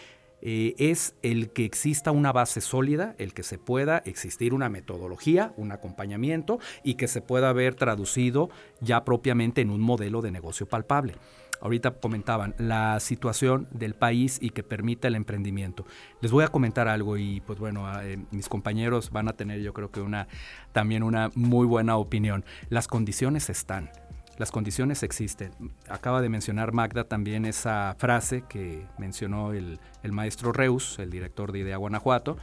[0.49, 5.53] eh, es el que exista una base sólida, el que se pueda existir una metodología,
[5.57, 8.49] un acompañamiento y que se pueda ver traducido
[8.81, 11.15] ya propiamente en un modelo de negocio palpable.
[11.61, 15.85] Ahorita comentaban la situación del país y que permita el emprendimiento.
[16.21, 19.73] Les voy a comentar algo y pues bueno, eh, mis compañeros van a tener yo
[19.73, 20.29] creo que una
[20.71, 22.45] también una muy buena opinión.
[22.69, 23.91] Las condiciones están
[24.39, 25.53] las condiciones existen.
[25.89, 29.79] Acaba de mencionar Magda también esa frase que mencionó el,
[30.11, 32.37] maestro Reus, el director de IDEA Guanajuato,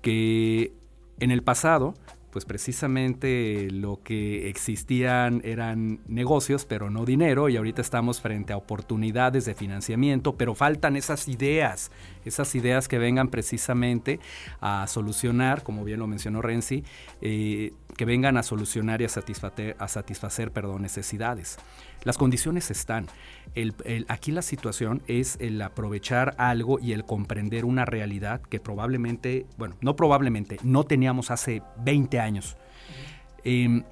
[0.00, 0.72] que
[1.18, 1.94] en el pasado
[2.30, 8.56] pues precisamente lo que existían eran negocios, pero no dinero, y ahorita estamos frente a
[8.56, 11.90] oportunidades de financiamiento, pero faltan esas ideas,
[12.24, 14.20] esas ideas que vengan precisamente
[14.60, 16.84] a solucionar, como bien lo mencionó Renzi,
[17.20, 21.58] eh, que vengan a solucionar y a satisfacer, a satisfacer perdón, necesidades.
[22.02, 23.08] Las condiciones están.
[24.08, 29.76] aquí la situación es el aprovechar algo y el comprender una realidad que probablemente, bueno,
[29.82, 32.56] no probablemente, no teníamos hace 20 años.
[33.44, 33.84] Em,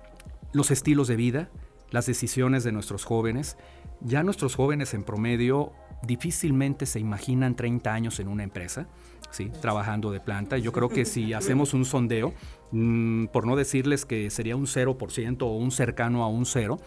[0.54, 1.50] los estilos de vida,
[1.90, 3.58] las decisiones de nuestros jóvenes,
[4.00, 8.88] Ya nuestros jóvenes en promedio difícilmente se imaginan 30 años en una empresa,
[9.30, 9.50] ¿sí?
[9.60, 10.58] trabajando de planta.
[10.58, 12.32] Yo creo que si hacemos un sondeo,
[12.72, 16.78] mm, por no decirles que sería un 0% o un cercano a un cero,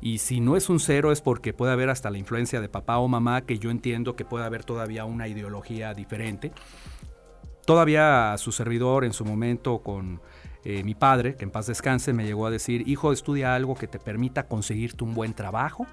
[0.00, 2.98] y si no es un cero es porque puede haber hasta la influencia de papá
[2.98, 6.52] o mamá, que yo entiendo que puede haber todavía una ideología diferente.
[7.66, 10.20] Todavía su servidor en su momento con
[10.64, 13.88] eh, mi padre, que en paz descanse, me llegó a decir, hijo, estudia algo que
[13.88, 15.86] te permita conseguirte un buen trabajo,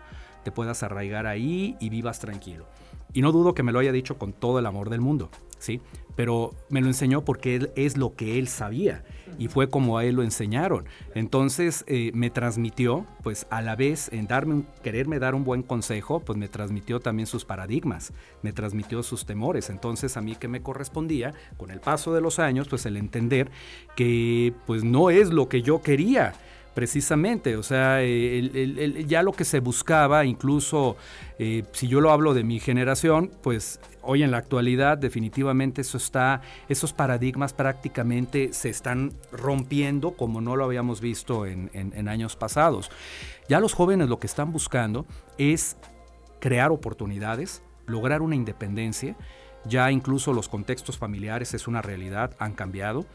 [0.43, 2.67] te puedas arraigar ahí y vivas tranquilo.
[3.15, 5.79] Y no dudo que me lo haya dicho con todo el amor del mundo, ¿sí?
[6.17, 9.05] Pero me lo enseñó porque él es lo que él sabía
[9.37, 10.85] y fue como a él lo enseñaron.
[11.13, 15.63] Entonces eh, me transmitió, pues a la vez en darme un, quererme dar un buen
[15.63, 18.11] consejo, pues me transmitió también sus paradigmas,
[18.41, 19.69] me transmitió sus temores.
[19.69, 23.49] Entonces a mí que me correspondía, con el paso de los años, pues el entender
[23.95, 26.33] que pues no es lo que yo quería
[26.75, 30.97] precisamente, o sea, ya lo que se buscaba, incluso
[31.39, 35.97] eh, si yo lo hablo de mi generación, pues hoy en la actualidad definitivamente eso
[35.97, 42.35] está, esos paradigmas prácticamente se están rompiendo como no lo habíamos visto en, en años
[42.35, 42.91] pasados.
[43.47, 45.05] Ya los jóvenes lo que están buscando
[45.37, 45.77] es
[46.39, 49.15] crear oportunidades, lograr una independencia,
[49.63, 53.05] ya incluso los contextos familiares es una realidad, han cambiado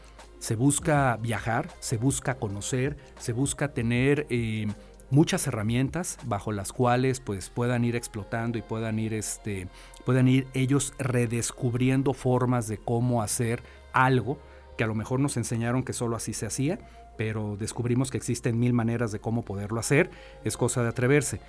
[0.41, 4.65] se busca viajar, se busca conocer, se busca tener eh,
[5.11, 9.67] muchas herramientas bajo las cuales pues puedan ir explotando y puedan ir este
[10.03, 13.61] puedan ir ellos redescubriendo formas de cómo hacer
[13.93, 14.39] algo
[14.79, 16.79] que a lo mejor nos enseñaron que solo así se hacía,
[17.19, 20.09] pero descubrimos que existen mil maneras de cómo poderlo hacer,
[20.43, 21.39] es cosa de atreverse.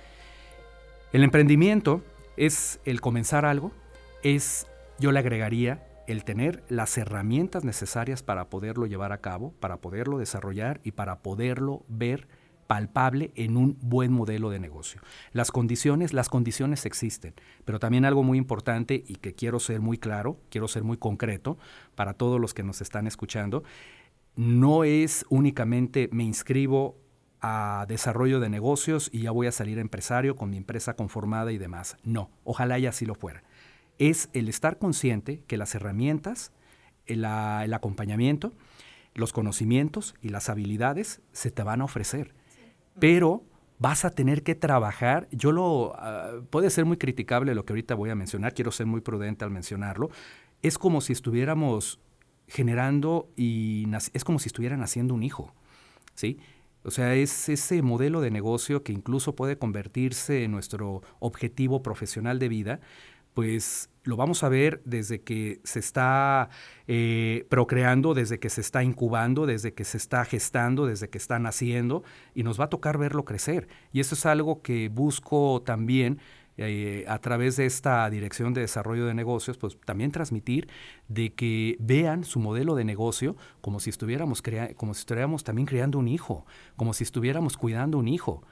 [1.13, 2.03] El emprendimiento
[2.37, 3.71] es el comenzar algo,
[4.21, 4.67] es
[4.99, 10.17] yo le agregaría el tener las herramientas necesarias para poderlo llevar a cabo, para poderlo
[10.17, 12.27] desarrollar y para poderlo ver
[12.67, 15.01] palpable en un buen modelo de negocio.
[15.31, 17.33] Las condiciones, las condiciones existen,
[17.65, 21.57] pero también algo muy importante y que quiero ser muy claro, quiero ser muy concreto
[21.95, 23.63] para todos los que nos están escuchando,
[24.35, 26.97] no es únicamente me inscribo
[27.41, 31.57] a desarrollo de negocios y ya voy a salir empresario con mi empresa conformada y
[31.57, 31.97] demás.
[32.03, 33.43] No, ojalá ya así lo fuera
[33.99, 36.51] es el estar consciente que las herramientas,
[37.05, 38.53] el, acompañamiento,
[39.13, 42.33] los conocimientos y las habilidades se te van a ofrecer.
[42.99, 43.43] Pero
[43.79, 45.27] vas a tener que trabajar.
[45.31, 45.93] Yo lo.
[45.97, 49.45] Ah, puede ser muy criticable lo que ahorita voy a mencionar, quiero ser muy prudente
[49.45, 50.09] al mencionarlo.
[50.61, 51.99] Es como si estuviéramos
[52.47, 55.53] generando y es como si estuvieran haciendo un hijo.
[56.15, 56.39] ¿Sí?
[56.83, 62.39] O sea, es ese modelo de negocio que incluso puede convertirse en nuestro objetivo profesional
[62.39, 62.79] de vida,
[63.33, 66.49] pues lo vamos a ver desde que se está
[66.87, 71.39] eh, procreando, desde que se está incubando, desde que se está gestando, desde que está
[71.39, 72.03] naciendo,
[72.35, 73.67] y nos va a tocar verlo crecer.
[73.91, 76.19] Y eso es algo que busco también
[76.57, 80.67] eh, a través de esta dirección de desarrollo de negocios, pues también transmitir
[81.07, 84.43] de que vean su modelo de negocio como si estuviéramos,
[84.75, 88.43] como si estuviéramos también creando un hijo, como si estuviéramos cuidando un hijo.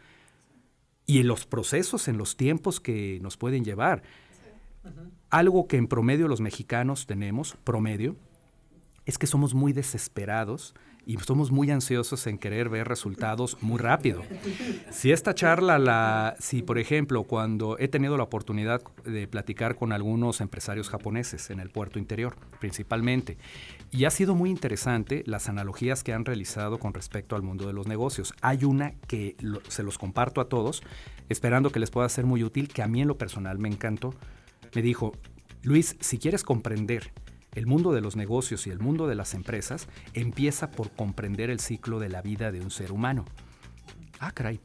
[1.06, 4.02] Y en los procesos, en los tiempos que nos pueden llevar.
[5.30, 8.16] Algo que en promedio los mexicanos tenemos, promedio,
[9.06, 10.74] es que somos muy desesperados
[11.06, 14.22] y somos muy ansiosos en querer ver resultados muy rápido.
[14.92, 19.94] Si esta charla, la, si por ejemplo, cuando he tenido la oportunidad de platicar con
[19.94, 23.38] algunos empresarios japoneses en el puerto interior, principalmente,
[23.90, 27.74] y ha sido muy interesante las analogías que han realizado con respecto al mundo de
[27.74, 28.34] los negocios.
[28.42, 29.36] Hay una que
[29.70, 30.84] se los comparto a todos,
[31.30, 34.14] esperando que les pueda ser muy útil, que a mí en lo personal me encantó
[34.74, 35.14] me dijo,
[35.64, 37.12] Luis, si quieres comprender
[37.54, 41.60] el mundo de los negocios y el mundo de las empresas, empieza por comprender el
[41.60, 43.26] ciclo de la vida de un ser humano.
[44.20, 44.60] Ah, caray.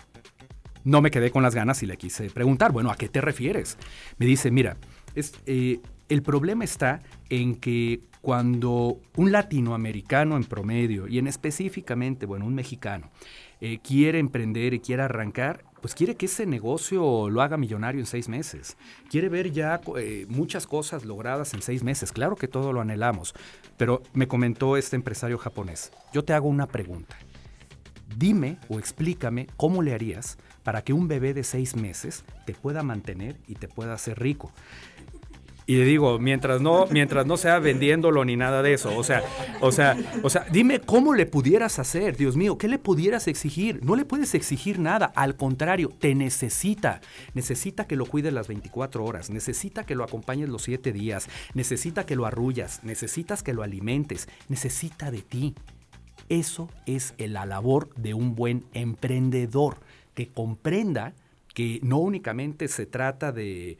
[0.84, 3.76] No me quedé con las ganas y le quise preguntar, bueno, ¿a qué te refieres?
[4.18, 4.76] Me dice, mira,
[5.16, 12.26] es, eh, el problema está en que cuando un latinoamericano en promedio, y en específicamente,
[12.26, 13.10] bueno, un mexicano,
[13.60, 18.06] eh, quiere emprender y quiere arrancar, pues quiere que ese negocio lo haga millonario en
[18.06, 18.76] seis meses.
[19.08, 22.10] Quiere ver ya eh, muchas cosas logradas en seis meses.
[22.10, 23.36] Claro que todo lo anhelamos.
[23.76, 27.16] Pero me comentó este empresario japonés, yo te hago una pregunta.
[28.16, 32.82] Dime o explícame cómo le harías para que un bebé de seis meses te pueda
[32.82, 34.50] mantener y te pueda hacer rico.
[35.68, 38.96] Y le digo, mientras no, mientras no sea vendiéndolo ni nada de eso.
[38.96, 39.24] O sea,
[39.60, 43.84] o sea, o sea, dime cómo le pudieras hacer, Dios mío, ¿qué le pudieras exigir?
[43.84, 47.00] No le puedes exigir nada, al contrario, te necesita.
[47.34, 52.06] Necesita que lo cuides las 24 horas, necesita que lo acompañes los 7 días, necesita
[52.06, 55.54] que lo arrullas, necesitas que lo alimentes, necesita de ti.
[56.28, 59.78] Eso es la labor de un buen emprendedor,
[60.14, 61.12] que comprenda
[61.54, 63.78] que no únicamente se trata de,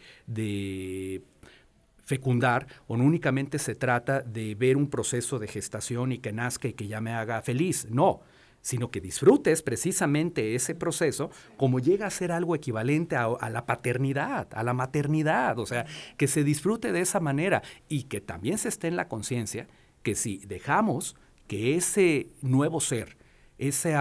[2.07, 6.69] fecundar o no únicamente se trata de ver un proceso de gestación y que nazca
[6.69, 8.21] y que ya me haga feliz, no,
[8.63, 14.49] sino que disfrutes precisamente ese proceso como llega a ser algo equivalente a, la paternidad,
[14.53, 15.85] a la maternidad, o sea,
[16.17, 19.67] que se disfrute de esa manera y que también se esté en la conciencia
[20.03, 21.17] que si dejamos
[21.49, 23.17] que ese nuevo ser,
[23.59, 23.95] ese,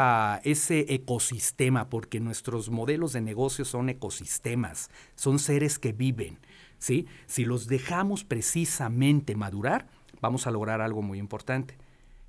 [0.43, 6.39] ese ecosistema, porque nuestros modelos de negocio son ecosistemas, son seres que viven,
[6.79, 7.07] ¿sí?
[7.27, 9.87] Si los dejamos precisamente madurar,
[10.21, 11.77] vamos a lograr algo muy importante.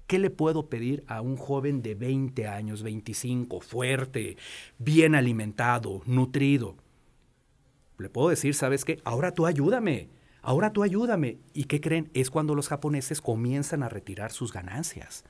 [0.07, 4.36] ¿Qué le puedo pedir a un joven de 20 años, 25, fuerte,
[4.78, 6.76] bien alimentado, nutrido?
[7.99, 9.01] Le puedo decir, ¿sabes qué?
[9.05, 10.11] Ahora tú ayúdame,
[10.42, 11.38] ahora tú ayúdame.
[11.55, 12.11] ¿Y qué creen?
[12.14, 15.24] Es cuando los japoneses comienzan a retirar sus ganancias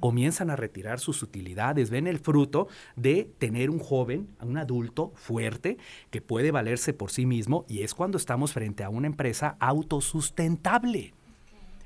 [0.00, 5.78] comienzan a retirar sus utilidades, ven el fruto de tener un joven, un adulto fuerte
[6.10, 11.14] que puede valerse por sí mismo y es cuando estamos frente a una empresa autosustentable.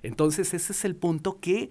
[0.03, 1.71] Entonces ese es el punto que,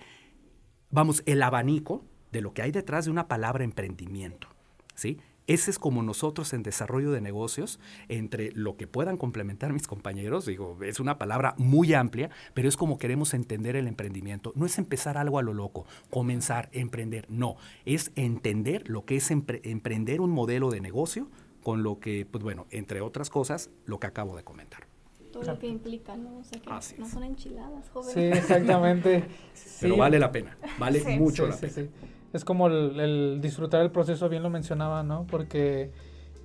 [0.92, 4.48] vamos, el abanico de lo que hay detrás de una palabra emprendimiento.
[4.96, 5.20] ¿sí?
[5.48, 7.80] Ese es como nosotros en desarrollo de negocios,
[8.10, 12.76] entre lo que puedan complementar mis compañeros, digo, es una palabra muy amplia, pero es
[12.76, 14.52] como queremos entender el emprendimiento.
[14.56, 19.32] No es empezar algo a lo loco, comenzar, emprender, no, es entender lo que es
[19.32, 21.30] emprender un modelo de negocio
[21.64, 24.97] con lo que, pues bueno, entre otras cosas, lo que acabo de comentar
[25.40, 26.40] todo lo que implica, ¿no?
[26.40, 28.14] O sea, que no son enchiladas, jóvenes.
[28.14, 29.24] Sí, exactamente.
[29.82, 31.90] Pero vale la pena, vale mucho la pena
[32.34, 35.26] es como el, disfrutar el proceso, bien lo mencionaba, ¿no?
[35.30, 35.92] Porque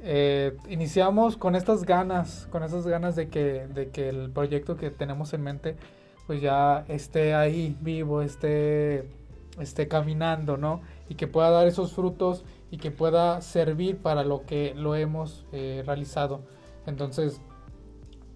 [0.01, 4.90] eh, iniciamos con estas ganas, con esas ganas de que, de que el proyecto que
[4.90, 5.76] tenemos en mente,
[6.26, 9.09] pues ya esté ahí vivo, esté,
[9.61, 10.80] esté caminando, ¿no?
[11.09, 15.45] Y que pueda dar esos frutos y que pueda servir para lo que lo hemos
[15.53, 16.40] eh, realizado.
[16.86, 17.40] Entonces,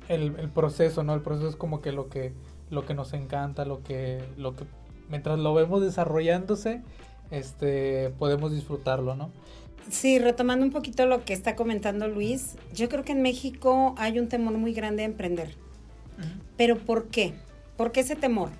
[0.09, 1.14] el, el, proceso, ¿no?
[1.14, 2.32] El proceso es como que lo que,
[2.70, 4.64] lo que nos encanta, lo que, lo que,
[5.09, 6.82] mientras lo vemos desarrollándose,
[7.30, 9.30] este, podemos disfrutarlo, ¿no?
[9.90, 14.18] Sí, retomando un poquito lo que está comentando Luis, yo creo que en México hay
[14.18, 15.54] un temor muy grande a emprender.
[16.57, 17.34] Pero ¿por qué?
[17.76, 18.50] ¿Por qué ese temor?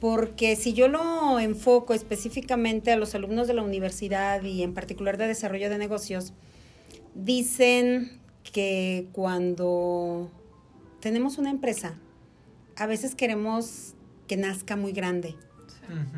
[0.00, 5.16] Porque si yo lo enfoco específicamente a los alumnos de la universidad y en particular
[5.16, 6.34] de desarrollo de negocios,
[7.14, 8.20] dicen
[8.52, 10.30] que cuando
[11.04, 11.94] tenemos una empresa,
[12.74, 13.94] a veces queremos
[14.26, 15.36] que nazca muy grande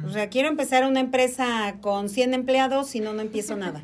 [0.04, 3.82] o sea, quiero empezar una empresa con 100 empleados y no, no empiezo nada.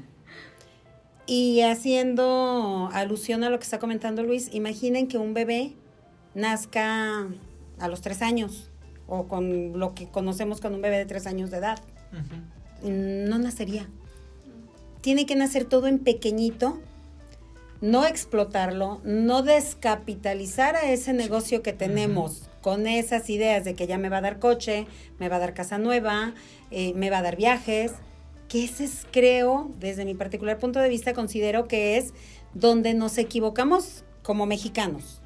[1.27, 5.73] Y haciendo alusión a lo que está comentando Luis, imaginen que un bebé
[6.35, 7.27] nazca
[7.79, 8.71] a los tres años
[9.07, 11.81] o con lo que conocemos con un bebé de tres años de edad.
[12.83, 13.89] No nacería.
[15.01, 16.81] Tiene que nacer todo en pequeñito,
[17.83, 23.99] no explotarlo, no descapitalizar a ese negocio que tenemos con esas ideas de que ya
[23.99, 24.87] me va a dar coche,
[25.19, 26.33] me va a dar casa nueva,
[26.71, 27.93] eh, me va a dar viajes,
[28.49, 32.15] que ese es, creo, desde mi particular punto de vista, considero que es
[32.55, 35.21] donde nos equivocamos como mexicanos.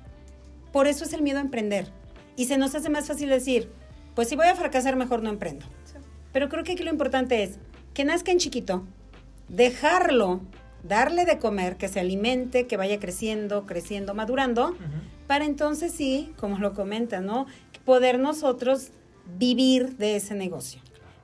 [0.72, 1.92] Por eso es el miedo a emprender.
[2.36, 3.70] Y se nos hace más fácil decir,
[4.14, 5.66] pues si voy a fracasar, mejor no emprendo.
[6.32, 7.58] Pero creo que aquí lo importante es
[7.92, 8.86] que nazca en chiquito,
[9.48, 10.40] dejarlo,
[10.88, 14.76] darle de comer, que se alimente, que vaya creciendo, creciendo, madurando
[15.26, 17.46] para entonces sí, como lo comenta, ¿no?
[17.84, 18.90] Poder nosotros
[19.38, 20.80] vivir de ese negocio.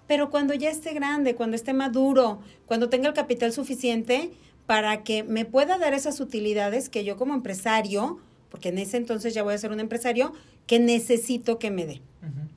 [0.07, 4.33] Pero cuando ya esté grande, cuando esté maduro, cuando tenga el capital suficiente
[4.67, 8.19] para que me pueda dar esas utilidades que yo como empresario,
[8.51, 10.33] porque en ese entonces ya voy a ser un empresario,
[10.67, 12.03] que necesito que me dé.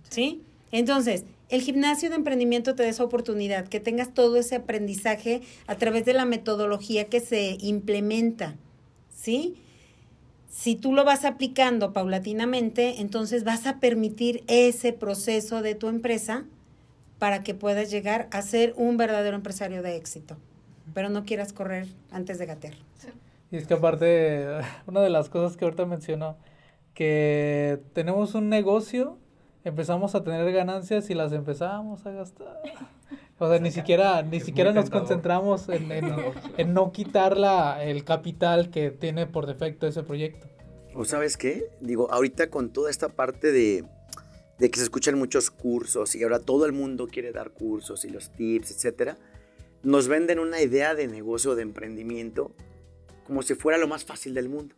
[0.10, 0.42] ¿Sí?
[0.72, 5.76] Entonces, el gimnasio de emprendimiento te da esa oportunidad, que tengas todo ese aprendizaje a
[5.76, 8.56] través de la metodología que se implementa.
[9.10, 9.56] ¿Sí?
[10.56, 16.46] si tú lo vas aplicando paulatinamente, entonces vas a permitir ese proceso de tu empresa
[17.20, 20.38] para que puedas llegar a ser un verdadero empresario de éxito.
[20.94, 22.74] Pero no quieras correr antes de gatear.
[23.52, 24.48] Y es que aparte,
[24.88, 26.38] una de las cosas que ahorita mencionó,
[26.94, 29.18] que tenemos un negocio,
[29.66, 32.62] empezamos a tener ganancias y las empezamos a gastar.
[33.40, 35.92] O sea, ni siquiera, ni siquiera nos concentramos en,
[36.58, 40.48] en, no quitar la, el capital que tiene por defecto ese proyecto.
[40.94, 41.70] ¿O sabes qué?
[41.82, 43.84] Digo, ahorita con toda esta parte de,
[44.60, 48.10] de que se escuchan muchos cursos y ahora todo el mundo quiere dar cursos y
[48.10, 49.18] los tips, etcétera,
[49.84, 52.52] nos venden una idea de negocio, de emprendimiento,
[53.26, 54.76] como si fuera lo más fácil del mundo.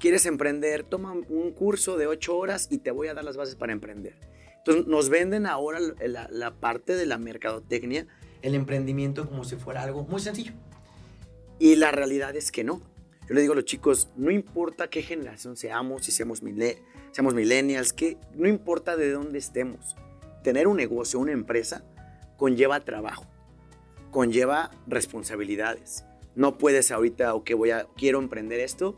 [0.00, 0.84] ¿Quieres emprender?
[0.84, 4.14] Toma un curso de ocho horas y te voy a dar las bases para emprender.
[4.58, 8.06] Entonces nos venden ahora la, parte de la mercadotecnia,
[8.42, 10.52] el emprendimiento como si fuera algo muy sencillo.
[11.58, 12.82] Y la realidad es que no.
[13.28, 16.42] Yo le digo a los chicos, no importa qué generación seamos, si seamos,
[17.12, 19.96] seamos millennials, que no importa de dónde estemos.
[20.44, 21.82] Tener un negocio, una empresa,
[22.36, 23.26] conlleva trabajo,
[24.10, 26.04] conlleva responsabilidades.
[26.34, 28.94] No puedes ahorita, o que voy a, quiero emprender esto,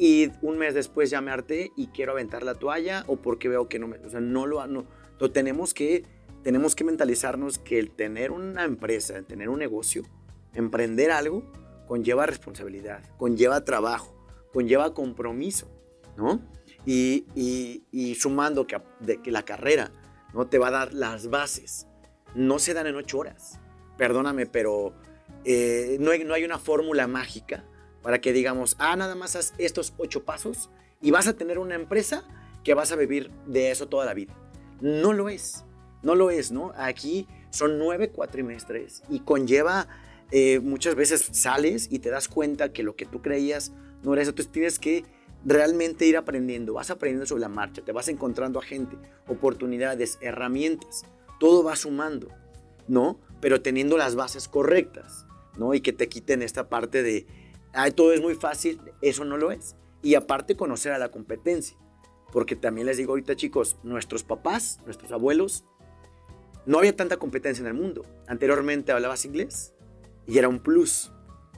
[0.00, 3.68] y un mes después ya me harté y quiero aventar la toalla, o porque veo
[3.68, 4.86] que no me, o sea, no lo, no,
[5.18, 6.06] lo tenemos que,
[6.42, 10.04] tenemos que mentalizarnos que el tener una empresa, el tener un negocio,
[10.54, 11.52] emprender algo,
[11.86, 14.16] conlleva responsabilidad, conlleva trabajo,
[14.54, 15.70] conlleva compromiso,
[16.16, 16.40] ¿no?
[16.86, 17.26] Y,
[17.92, 19.92] y, sumando que, de, que la carrera
[20.32, 21.86] no te va a dar las bases,
[22.34, 23.60] no se dan en ocho horas.
[23.98, 24.94] Perdóname, pero
[25.44, 27.66] eh, no, hay, no hay una fórmula mágica
[28.02, 30.70] para que digamos, ah, nada más haz estos ocho pasos
[31.00, 32.24] y vas a tener una empresa
[32.64, 34.34] que vas a vivir de eso toda la vida.
[34.80, 35.64] No lo es,
[36.02, 36.72] no lo es, ¿no?
[36.76, 39.88] Aquí son nueve cuatrimestres y conlleva
[40.30, 43.72] eh, muchas veces sales y te das cuenta que lo que tú creías
[44.02, 44.30] no era eso.
[44.30, 45.04] Entonces tienes que
[45.44, 46.74] realmente ir aprendiendo.
[46.74, 48.96] Vas aprendiendo sobre la marcha, te vas encontrando a gente,
[49.26, 51.04] oportunidades, herramientas.
[51.38, 52.28] Todo va sumando,
[52.88, 53.18] ¿no?
[53.40, 55.26] Pero teniendo las bases correctas,
[55.56, 55.74] ¿no?
[55.74, 57.26] Y que te quiten esta parte de,
[57.72, 59.76] ay, todo es muy fácil, eso no lo es.
[60.02, 61.76] Y aparte conocer a la competencia.
[62.32, 65.64] Porque también les digo ahorita, chicos, nuestros papás, nuestros abuelos,
[66.66, 68.04] no había tanta competencia en el mundo.
[68.28, 69.74] Anteriormente hablabas inglés,
[70.26, 71.10] y era un plus.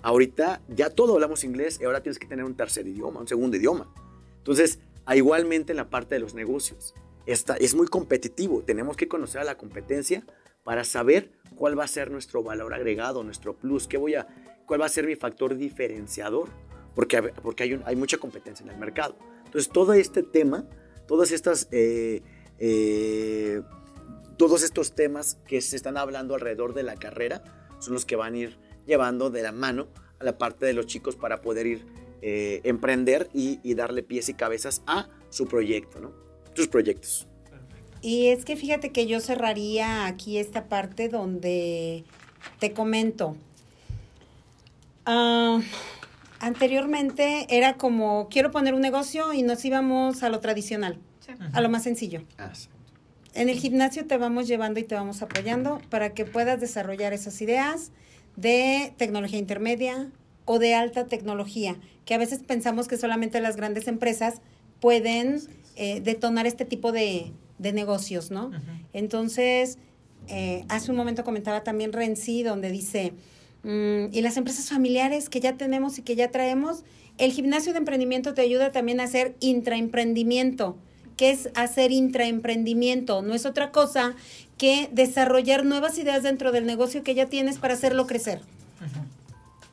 [0.02, 3.56] Ahorita ya todo hablamos inglés y ahora tienes que tener un tercer idioma, un segundo
[3.56, 3.92] idioma.
[4.38, 4.80] Entonces,
[5.14, 6.94] igualmente en la parte de los negocios,
[7.26, 8.62] esta, es muy competitivo.
[8.62, 10.24] Tenemos que conocer a la competencia
[10.64, 14.26] para saber cuál va a ser nuestro valor agregado, nuestro plus, qué voy a,
[14.66, 16.48] cuál va a ser mi factor diferenciador,
[16.94, 19.16] porque, porque hay, hay mucha competencia en el mercado.
[19.44, 20.66] Entonces, todo este tema,
[21.06, 22.22] todas estas, eh,
[22.58, 23.62] eh,
[24.36, 27.42] todos estos temas que se están hablando alrededor de la carrera,
[27.78, 29.88] son los que van a ir llevando de la mano
[30.18, 31.86] a la parte de los chicos para poder ir
[32.22, 36.12] eh, emprender y, darle pies y cabezas a su proyecto, ¿no?
[36.54, 37.26] Sus proyectos.
[38.00, 42.04] Y es que fíjate que yo cerraría aquí esta parte donde
[42.60, 43.36] te comento.
[45.04, 45.60] Ah,
[46.40, 50.98] anteriormente era como, quiero poner un negocio y nos íbamos a lo tradicional,
[51.52, 52.22] a lo más sencillo.
[52.38, 52.52] Ah,
[53.34, 57.40] en el gimnasio te vamos llevando y te vamos apoyando para que puedas desarrollar esas
[57.40, 57.90] ideas
[58.36, 60.10] de tecnología intermedia
[60.44, 64.40] o de alta tecnología, que a veces pensamos que solamente las grandes empresas
[64.80, 65.40] pueden
[65.76, 68.50] eh, detonar este tipo de, negocios, ¿no?
[68.92, 69.78] Entonces,
[70.26, 73.12] eh, hace un momento comentaba también Renzi, donde dice,
[73.64, 76.84] y las empresas familiares que ya tenemos y que ya traemos,
[77.18, 80.76] el gimnasio de emprendimiento te ayuda también a hacer intraemprendimiento
[81.16, 83.22] que es hacer intraemprendimiento.
[83.22, 84.14] No es otra cosa
[84.58, 88.40] que desarrollar nuevas ideas dentro del negocio que ya tienes para hacerlo crecer.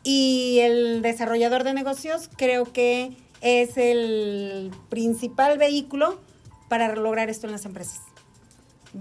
[0.04, 3.12] Y el desarrollador de negocios creo que
[3.42, 6.20] es el principal vehículo
[6.68, 8.02] para lograr esto en las empresas.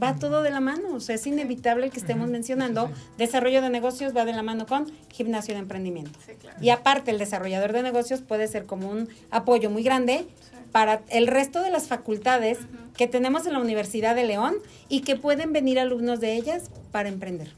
[0.01, 2.91] Va todo de la mano, o sea, es inevitable que estemos mencionando.
[3.17, 6.19] Desarrollo de negocios va de la mano con gimnasio de emprendimiento.
[6.61, 10.27] Y aparte, el desarrollador de negocios puede ser como un apoyo muy grande
[10.73, 12.59] para el resto de las facultades
[12.97, 14.57] que tenemos en la Universidad de León
[14.89, 17.53] y que pueden venir alumnos de ellas para emprender.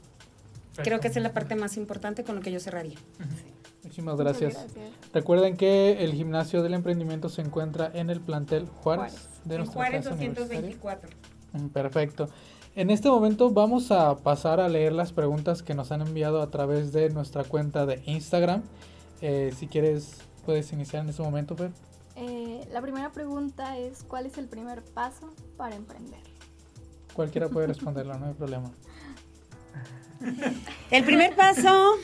[0.76, 2.97] Creo que esa es la parte más importante con lo que yo cerraría.
[3.83, 4.66] Muchísimas gracias.
[5.12, 10.05] Recuerden que el gimnasio del emprendimiento se encuentra en el plantel Juárez, de en Juárez
[10.05, 11.11] 224.
[11.53, 12.28] Mm, perfecto.
[12.76, 16.51] En este momento vamos a pasar a leer las preguntas que nos han enviado a
[16.51, 18.62] través de nuestra cuenta de Instagram.
[19.20, 21.72] Eh, si quieres, puedes iniciar en este momento, Fer.
[22.16, 26.20] Eh, la primera pregunta es, ¿cuál es el primer paso para emprender?
[27.14, 28.70] Cualquiera puede responderlo, no hay problema.
[30.90, 31.94] El primer paso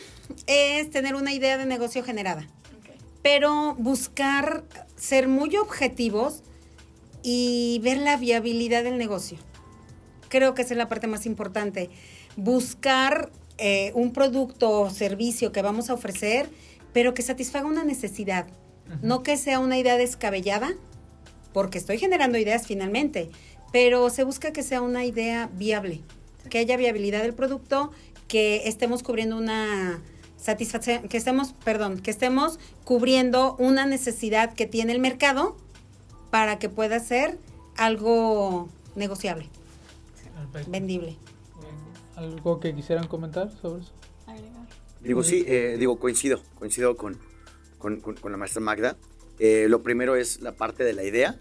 [0.47, 2.47] es tener una idea de negocio generada,
[3.22, 4.64] pero buscar
[4.97, 6.42] ser muy objetivos
[7.29, 9.37] y ver la viabilidad del negocio.
[10.29, 11.91] Creo que esa es la parte más importante.
[12.37, 16.49] Buscar eh, un producto o servicio que vamos a ofrecer,
[16.93, 18.47] pero que satisfaga una necesidad
[19.03, 20.74] no que sea una idea descabellada,
[21.53, 23.29] porque estoy generando ideas finalmente,
[23.72, 26.03] pero se busca que sea una idea viable,
[26.49, 27.91] que haya viabilidad del producto,
[28.29, 30.01] que estemos cubriendo una
[30.37, 35.57] satisfacción, que estemos, perdón, que estemos cubriendo una necesidad que tiene el mercado
[36.37, 37.39] para que pueda ser
[37.78, 39.49] algo negociable,
[40.68, 41.16] vendible.
[42.14, 43.93] ¿Algo que quisieran comentar sobre eso?
[45.01, 47.18] Digo, sí, eh, digo, coincido, coincido con,
[47.78, 48.99] con, la maestra Magda.
[49.39, 51.41] Eh, lo primero es la parte de la idea.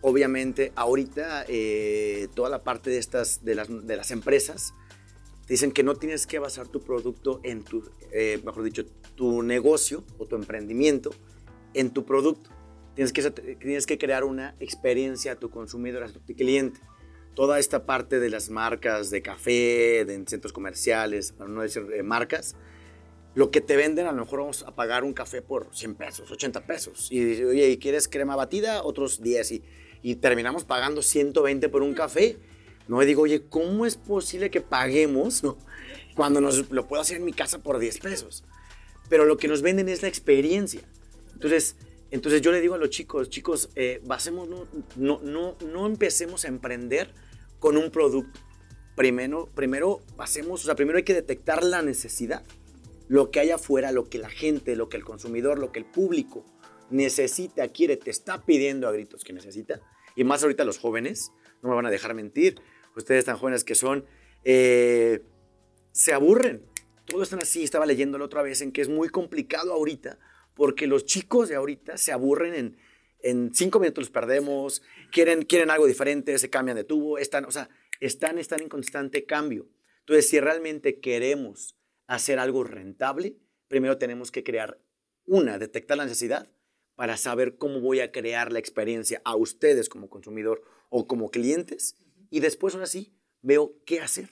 [0.00, 4.74] Obviamente, ahorita eh, toda la parte de, estas, de, las, de las empresas
[5.44, 8.84] te dicen que no tienes que basar tu producto en tu, eh, mejor dicho,
[9.16, 11.10] tu negocio o tu emprendimiento
[11.74, 12.53] en tu producto.
[12.94, 16.80] Tienes que, tienes que crear una experiencia a tu consumidor, a tu cliente.
[17.34, 22.02] Toda esta parte de las marcas de café, de centros comerciales, para no decir eh,
[22.04, 22.54] marcas,
[23.34, 26.30] lo que te venden, a lo mejor vamos a pagar un café por 100 pesos,
[26.30, 27.08] 80 pesos.
[27.10, 28.84] Y oye, ¿y quieres crema batida?
[28.84, 29.52] Otros 10.
[29.52, 29.62] Y,
[30.02, 32.38] y terminamos pagando 120 por un café.
[32.86, 35.42] No, y digo, oye, ¿cómo es posible que paguemos
[36.14, 38.44] cuando nos, lo puedo hacer en mi casa por 10 pesos?
[39.08, 40.82] Pero lo que nos venden es la experiencia.
[41.32, 41.76] Entonces,
[42.14, 46.44] entonces yo le digo a los chicos, chicos, eh, basemos, no, no, no, no empecemos
[46.44, 47.12] a emprender
[47.58, 48.38] con un producto.
[48.94, 52.44] Primero, primero basemos, o sea, primero hay que detectar la necesidad.
[53.08, 55.86] Lo que hay afuera, lo que la gente, lo que el consumidor, lo que el
[55.86, 56.44] público
[56.88, 59.80] necesita, quiere, te está pidiendo a gritos que necesita.
[60.14, 62.60] Y más ahorita los jóvenes, no me van a dejar mentir.
[62.94, 64.04] Ustedes tan jóvenes que son,
[64.44, 65.20] eh,
[65.90, 66.64] se aburren.
[67.06, 67.64] Todos están así.
[67.64, 70.16] Estaba leyéndolo otra vez en que es muy complicado ahorita
[70.54, 72.76] porque los chicos de ahorita se aburren en,
[73.20, 77.50] en cinco minutos los perdemos, quieren, quieren algo diferente, se cambian de tubo, están, o
[77.50, 77.68] sea,
[78.00, 79.68] están, están en constante cambio.
[80.00, 81.76] Entonces, si realmente queremos
[82.06, 83.36] hacer algo rentable,
[83.68, 84.78] primero tenemos que crear
[85.26, 86.50] una, detectar la necesidad
[86.94, 91.96] para saber cómo voy a crear la experiencia a ustedes como consumidor o como clientes
[92.30, 94.30] y después ahora sí veo qué hacer,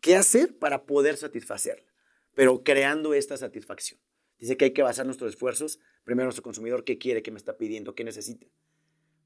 [0.00, 1.92] qué hacer para poder satisfacerla,
[2.34, 4.00] pero creando esta satisfacción.
[4.42, 7.56] Dice que hay que basar nuestros esfuerzos, primero nuestro consumidor, qué quiere, qué me está
[7.56, 8.48] pidiendo, qué necesita.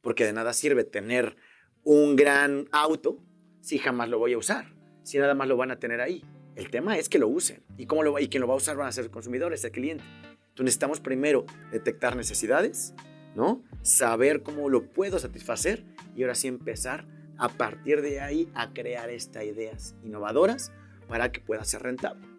[0.02, 1.36] Porque de nada sirve tener
[1.84, 3.24] un gran auto
[3.62, 6.22] si jamás lo voy a usar, si nada más lo van a tener ahí.
[6.54, 7.64] El tema es que lo usen.
[7.78, 9.64] ¿Y, cómo lo, y quien lo va a usar van a ser el consumidor, es
[9.64, 10.04] el cliente.
[10.04, 12.92] Entonces necesitamos primero detectar necesidades,
[13.34, 13.64] ¿no?
[13.80, 15.82] Saber cómo lo puedo satisfacer
[16.14, 17.06] y ahora sí empezar
[17.38, 20.72] a partir de ahí a crear estas ideas innovadoras
[21.08, 22.35] para que pueda ser rentable.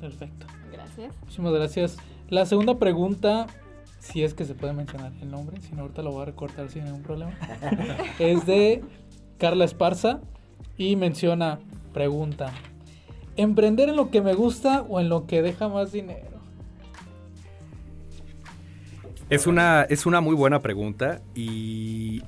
[0.00, 0.46] Perfecto.
[0.72, 1.14] Gracias.
[1.22, 1.96] Muchísimas gracias.
[2.28, 3.46] La segunda pregunta,
[4.00, 6.68] si es que se puede mencionar el nombre, si no ahorita lo voy a recortar
[6.68, 7.32] sin ningún problema,
[8.18, 8.82] es de
[9.38, 10.20] Carla Esparza
[10.76, 11.58] y menciona,
[11.92, 12.52] pregunta,
[13.36, 16.36] ¿emprender en lo que me gusta o en lo que deja más dinero?
[19.28, 22.22] Es una, es una muy buena pregunta y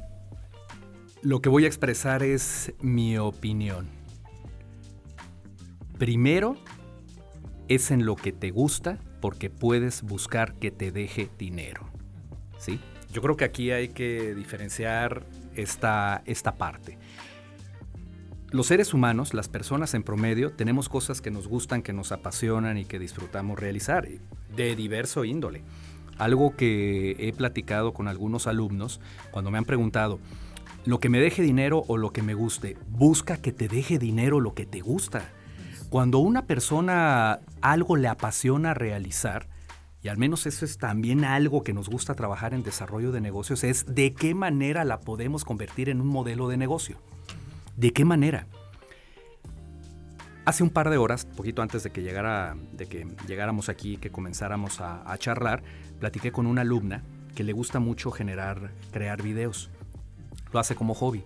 [1.22, 3.88] lo que voy a expresar es mi opinión.
[5.96, 6.56] Primero,
[7.68, 11.88] es en lo que te gusta porque puedes buscar que te deje dinero.
[12.58, 12.80] ¿Sí?
[13.12, 16.98] Yo creo que aquí hay que diferenciar esta, esta parte.
[18.50, 22.78] Los seres humanos, las personas en promedio, tenemos cosas que nos gustan, que nos apasionan
[22.78, 24.08] y que disfrutamos realizar,
[24.56, 25.62] de diverso índole.
[26.16, 29.00] Algo que he platicado con algunos alumnos
[29.30, 30.18] cuando me han preguntado,
[30.86, 34.40] lo que me deje dinero o lo que me guste, busca que te deje dinero
[34.40, 35.30] lo que te gusta.
[35.90, 39.48] Cuando una persona algo le apasiona realizar,
[40.02, 43.64] y al menos eso es también algo que nos gusta trabajar en desarrollo de negocios,
[43.64, 46.98] es de qué manera la podemos convertir en un modelo de negocio.
[47.76, 48.46] ¿De qué manera?
[50.44, 54.10] Hace un par de horas, poquito antes de que, llegara, de que llegáramos aquí, que
[54.10, 55.62] comenzáramos a, a charlar,
[56.00, 57.02] platiqué con una alumna
[57.34, 59.70] que le gusta mucho generar, crear videos.
[60.52, 61.24] Lo hace como hobby.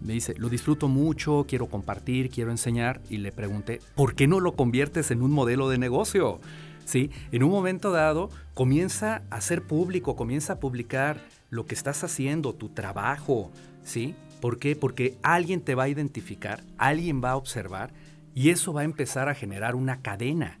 [0.00, 3.00] Me dice, lo disfruto mucho, quiero compartir, quiero enseñar.
[3.10, 6.40] Y le pregunté, ¿por qué no lo conviertes en un modelo de negocio?
[6.84, 7.10] ¿Sí?
[7.32, 11.20] En un momento dado, comienza a ser público, comienza a publicar
[11.50, 13.50] lo que estás haciendo, tu trabajo.
[13.84, 14.14] ¿Sí?
[14.40, 14.74] ¿Por qué?
[14.74, 17.92] Porque alguien te va a identificar, alguien va a observar
[18.34, 20.58] y eso va a empezar a generar una cadena.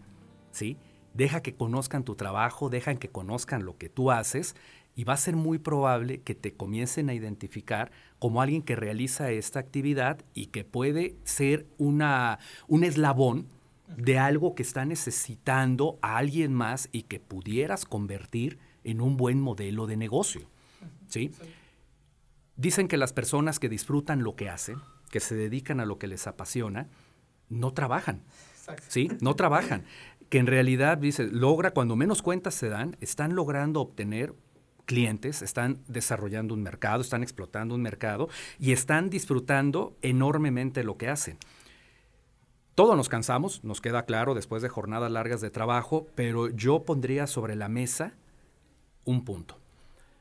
[0.52, 0.76] ¿Sí?
[1.14, 4.54] Deja que conozcan tu trabajo, dejan que conozcan lo que tú haces
[4.94, 7.90] y va a ser muy probable que te comiencen a identificar
[8.20, 13.48] como alguien que realiza esta actividad y que puede ser una, un eslabón
[13.96, 19.40] de algo que está necesitando a alguien más y que pudieras convertir en un buen
[19.40, 20.42] modelo de negocio.
[21.08, 21.32] ¿sí?
[22.56, 24.76] Dicen que las personas que disfrutan lo que hacen,
[25.10, 26.88] que se dedican a lo que les apasiona,
[27.48, 28.22] no trabajan.
[28.86, 29.08] ¿Sí?
[29.20, 29.84] No trabajan.
[30.28, 34.34] Que en realidad, dice, logra, cuando menos cuentas se dan, están logrando obtener
[34.90, 38.28] clientes, están desarrollando un mercado, están explotando un mercado
[38.58, 41.38] y están disfrutando enormemente lo que hacen.
[42.74, 47.28] Todos nos cansamos, nos queda claro después de jornadas largas de trabajo, pero yo pondría
[47.28, 48.14] sobre la mesa
[49.04, 49.58] un punto.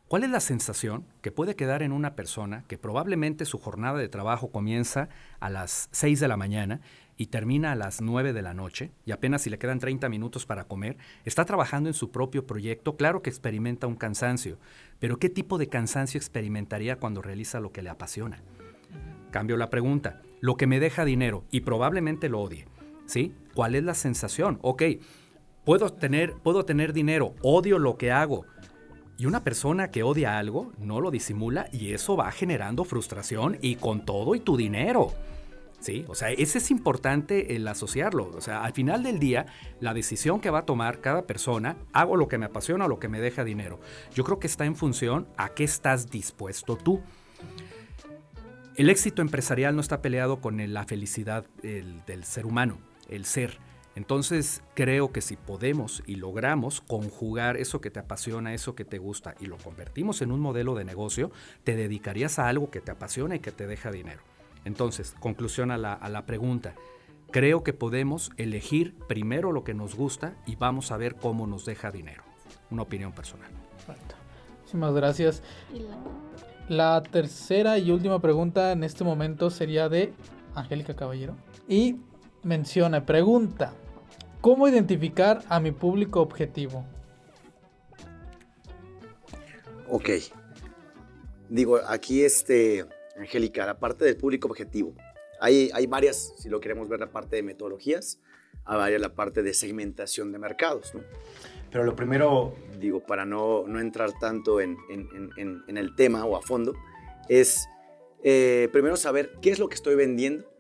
[0.07, 4.07] ¿Cuál es la sensación que puede quedar en una persona que probablemente su jornada de
[4.07, 5.09] trabajo comienza
[5.39, 6.79] a las 6 de la mañana
[7.19, 10.45] y termina a las 9 de la noche y apenas si le quedan 30 minutos
[10.45, 10.95] para comer,
[11.25, 14.57] está trabajando en su propio proyecto, claro que experimenta un cansancio,
[14.99, 18.41] pero ¿qué tipo de cansancio experimentaría cuando realiza lo que le apasiona?
[19.31, 22.65] Cambio la pregunta, lo que me deja dinero y probablemente lo odie,
[23.05, 23.33] ¿Sí?
[23.53, 24.57] ¿Cuál es la sensación?
[24.61, 24.83] Ok,
[25.65, 28.45] puedo tener, puedo tener dinero, odio lo que hago.
[29.17, 33.75] Y una persona que odia algo no lo disimula y eso va generando frustración y
[33.75, 35.11] con todo y tu dinero.
[36.07, 38.29] O sea, ese es importante el asociarlo.
[38.35, 39.45] O sea, al final del día,
[39.79, 42.99] la decisión que va a tomar cada persona, hago lo que me apasiona o lo
[42.99, 43.79] que me deja dinero.
[44.13, 47.01] Yo creo que está en función a qué estás dispuesto tú.
[48.75, 52.77] El éxito empresarial no está peleado con la felicidad del ser humano,
[53.09, 53.57] el ser.
[53.95, 58.97] Entonces creo que si podemos y logramos conjugar eso que te apasiona, eso que te
[58.97, 61.31] gusta y lo convertimos en un modelo de negocio,
[61.63, 64.21] te dedicarías a algo que te apasiona y que te deja dinero.
[64.69, 66.75] Entonces, conclusión a la, pregunta.
[67.31, 71.65] Creo que podemos elegir primero lo que nos gusta y vamos a ver cómo nos
[71.65, 72.21] deja dinero.
[72.69, 73.49] Una opinión personal.
[74.59, 75.41] Muchísimas gracias.
[76.67, 80.13] La tercera y última pregunta en este momento sería de
[80.53, 81.35] Angélica Caballero.
[81.67, 81.95] Y
[82.43, 83.73] menciona, pregunta,
[84.39, 86.85] ¿cómo identificar a mi público objetivo?
[89.89, 90.09] Ok.
[91.49, 92.85] Digo, aquí este
[93.19, 94.95] Angélica, la parte del público objetivo.
[95.39, 98.19] Hay, hay varias, si lo queremos ver, la parte de metodologías,
[98.65, 100.93] hay la parte de segmentación de mercados.
[100.93, 101.01] ¿no?
[101.71, 106.35] Pero lo primero, digo, para no, no entrar tanto en, en, en, el tema o
[106.35, 106.73] a fondo,
[107.27, 107.67] es
[108.23, 110.51] eh, primero saber qué es lo que estoy vendiendo,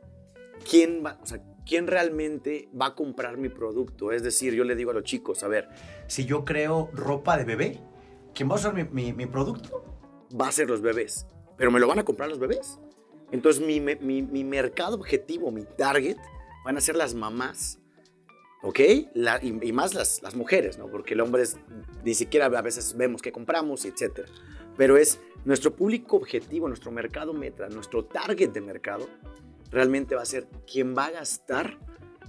[0.69, 4.11] quién, va, o sea, quién realmente va a comprar mi producto.
[4.11, 5.67] Es decir, yo le digo a los chicos, a ver,
[6.07, 7.79] si yo creo ropa de bebé,
[8.33, 9.83] ¿quién va a usar mi, mi, mi producto?
[10.39, 11.25] Va a ser los bebés
[11.59, 12.79] pero me lo van a comprar los bebés.
[13.31, 16.17] Entonces mi, mi, mercado objetivo, mi target,
[16.63, 17.79] van a ser las mamás,
[18.63, 18.79] ¿ok?
[19.43, 20.87] y, más las, las, mujeres, ¿no?
[20.87, 21.57] Porque el hombre es,
[22.03, 24.21] ni siquiera a veces vemos qué compramos, etc.
[24.77, 29.07] Pero es nuestro público objetivo, nuestro mercado meta, nuestro target de mercado,
[29.69, 31.77] realmente va a ser quien va a gastar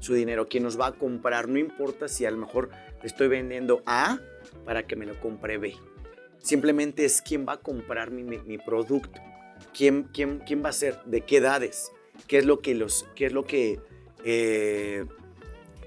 [0.01, 1.49] su dinero, quien nos va a comprar.
[1.49, 2.70] No importa si a lo mejor
[3.01, 4.18] le estoy vendiendo A
[4.64, 5.76] para que me lo compre B.
[6.43, 9.20] Simplemente es quién va a comprar mi, producto,
[9.76, 11.93] ¿Quién, quién, quién va a ser, de qué edades,
[12.26, 13.78] qué es lo que los, qué es lo que,
[14.24, 15.05] eh,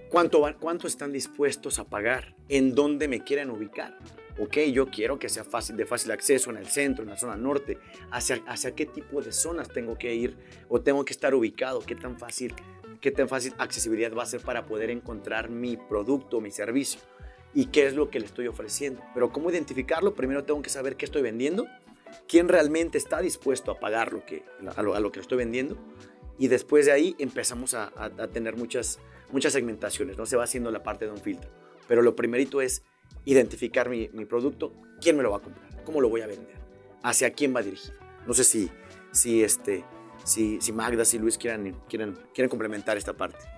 [0.09, 3.97] cuánto, cuánto están dispuestos a pagar, en dónde me quieren ubicar.
[4.39, 7.35] Ok, yo quiero que sea fácil, de fácil acceso en el centro, en la zona
[7.35, 7.77] norte.
[8.11, 10.35] ¿Hacia, hacia qué tipo de zonas tengo que ir
[10.69, 11.81] o tengo que estar ubicado?
[11.81, 12.53] ¿Qué tan fácil,
[12.99, 16.99] qué tan fácil accesibilidad va a ser para poder encontrar mi producto, mi servicio?
[17.53, 19.01] Y qué es lo que le estoy ofreciendo.
[19.13, 21.67] Pero cómo identificarlo, primero tengo que saber qué estoy vendiendo,
[22.27, 24.43] quién realmente está dispuesto a pagar lo que,
[24.75, 25.77] a, lo, que estoy vendiendo
[26.37, 27.91] y después de ahí empezamos a,
[28.31, 28.99] tener muchas,
[29.31, 30.25] muchas segmentaciones, ¿no?
[30.25, 31.49] Se va haciendo la parte de un filtro.
[31.87, 32.83] Pero lo primerito es
[33.25, 36.55] identificar mi, producto, quién me lo va a comprar, cómo lo voy a vender,
[37.03, 37.95] hacia quién va dirigido.
[38.25, 38.71] No sé si,
[39.11, 39.83] si, este,
[40.23, 43.52] si, si Magda, si Luis quieran, quieren, quieren complementar esta parte.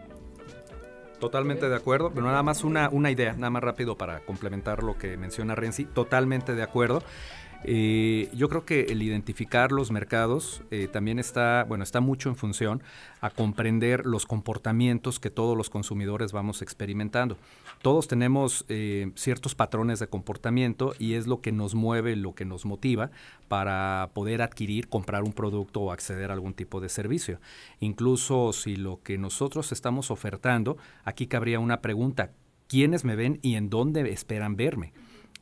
[1.20, 4.98] Totalmente de acuerdo, pero nada más una, una idea, nada más rápido para complementar lo
[4.98, 5.86] que menciona Renzi.
[5.86, 7.04] Totalmente de acuerdo.
[7.68, 12.36] Eh, yo creo que el identificar los mercados eh, también está, bueno, está mucho en
[12.36, 12.84] función
[13.22, 17.38] a comprender los comportamientos que todos los consumidores vamos experimentando.
[17.82, 22.46] Todos tenemos eh, ciertos patrones de comportamiento y es lo que nos mueve, lo que
[22.46, 23.10] nos motiva
[23.48, 27.40] para poder adquirir, comprar un producto o acceder a algún tipo de servicio.
[27.80, 32.30] Incluso si lo que nosotros estamos ofertando, aquí cabría una pregunta,
[32.68, 34.94] ¿quiénes me ven y en dónde esperan verme?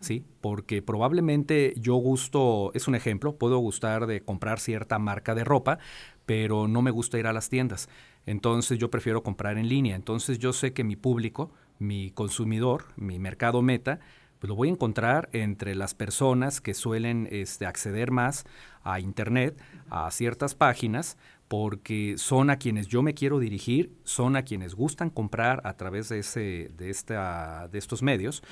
[0.03, 0.25] ¿Sí?
[0.41, 5.79] Porque probablemente yo gusto, es un ejemplo, puedo gustar de comprar cierta marca de ropa,
[6.25, 7.89] pero no me gusta ir a las tiendas.
[8.25, 9.95] Entonces yo prefiero comprar en línea.
[9.95, 13.99] Entonces yo sé que mi público, mi consumidor, mi mercado meta,
[14.39, 18.45] pues lo voy a encontrar entre las personas que suelen este, acceder más
[18.83, 19.57] a Internet,
[19.89, 21.17] a ciertas páginas,
[21.47, 26.09] porque son a quienes yo me quiero dirigir, son a quienes gustan comprar a través
[26.09, 28.43] de, ese, de, esta, de estos medios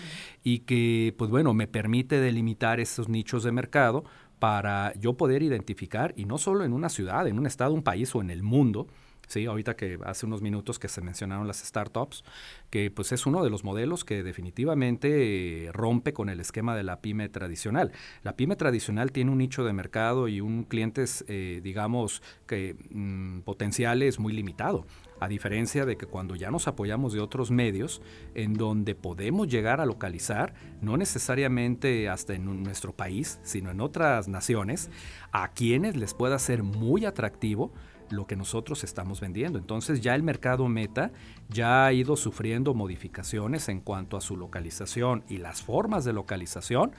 [0.44, 4.04] y que, pues bueno, me permite delimitar esos nichos de mercado
[4.40, 8.16] para yo poder identificar, y no solo en una ciudad, en un estado, un país
[8.16, 8.88] o en el mundo,
[9.32, 12.26] Sí, ahorita que hace unos minutos que se mencionaron las startups,
[12.70, 17.00] que pues es uno de los modelos que definitivamente rompe con el esquema de la
[17.00, 17.94] pyme tradicional.
[18.24, 23.44] La pyme tradicional tiene un nicho de mercado y un clientes, eh, digamos, que mm,
[23.44, 24.86] potenciales muy limitado.
[25.22, 28.02] A diferencia de que cuando ya nos apoyamos de otros medios,
[28.36, 34.28] en donde podemos llegar a localizar, no necesariamente hasta en nuestro país, sino en otras
[34.28, 34.90] naciones,
[35.32, 37.72] a quienes les pueda ser muy atractivo
[38.12, 39.58] lo que nosotros estamos vendiendo.
[39.58, 41.12] Entonces ya el mercado meta
[41.50, 46.92] ya ha ido sufriendo modificaciones en cuanto a su localización y las formas de localización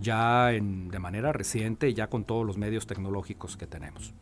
[0.00, 4.14] ya en, de manera reciente, ya con todos los medios tecnológicos que tenemos.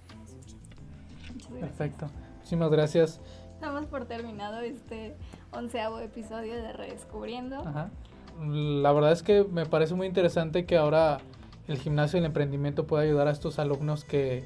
[1.61, 2.09] Perfecto.
[2.39, 3.21] Muchísimas gracias.
[3.61, 5.17] Damos por terminado este
[5.51, 7.61] onceavo episodio de Redescubriendo.
[7.61, 7.91] Ajá.
[8.39, 11.19] La verdad es que me parece muy interesante que ahora
[11.67, 14.45] el gimnasio y el emprendimiento pueda ayudar a estos alumnos que,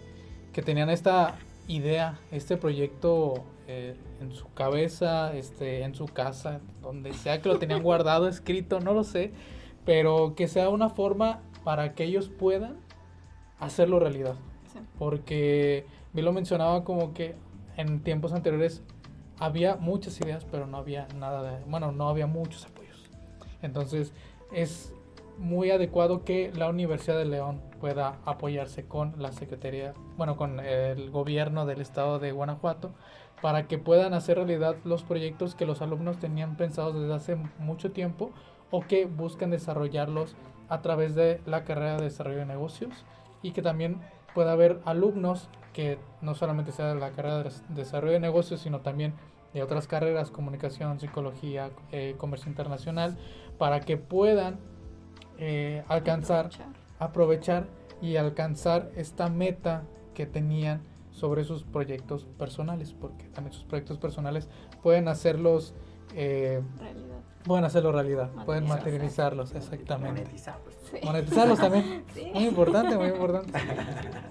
[0.53, 1.36] que tenían esta
[1.71, 7.59] idea, este proyecto eh, en su cabeza, este, en su casa, donde sea que lo
[7.59, 9.33] tenían guardado, escrito, no lo sé,
[9.85, 12.77] pero que sea una forma para que ellos puedan
[13.59, 14.35] hacerlo realidad.
[14.99, 17.35] Porque me lo mencionaba como que
[17.77, 18.83] en tiempos anteriores
[19.39, 23.05] había muchas ideas, pero no había nada de, bueno, no había muchos apoyos.
[23.62, 24.12] Entonces
[24.53, 24.93] es
[25.39, 31.11] muy adecuado que la Universidad de León pueda apoyarse con la Secretaría, bueno, con el
[31.11, 32.93] gobierno del estado de Guanajuato
[33.41, 37.91] para que puedan hacer realidad los proyectos que los alumnos tenían pensados desde hace mucho
[37.91, 38.31] tiempo
[38.70, 40.37] o que buscan desarrollarlos
[40.68, 43.05] a través de la carrera de desarrollo de negocios
[43.43, 44.01] y que también
[44.35, 48.81] pueda haber alumnos que no solamente sea de la carrera de desarrollo de negocios, sino
[48.81, 49.14] también
[49.55, 53.16] de otras carreras, comunicación, psicología, eh, comercio internacional,
[53.59, 54.59] para que puedan
[55.39, 56.51] eh, alcanzar,
[57.01, 57.66] aprovechar
[58.01, 59.82] y alcanzar esta meta
[60.14, 64.48] que tenían sobre sus proyectos personales, porque también sus proyectos personales
[64.82, 65.74] pueden hacerlos
[66.14, 67.18] eh, realidad.
[67.44, 70.20] Pueden hacerlo realidad, pueden materializarlos, exactamente.
[70.20, 70.74] Monetizarlos.
[71.03, 72.05] Monetizarlos también.
[72.34, 73.59] Muy importante, muy importante.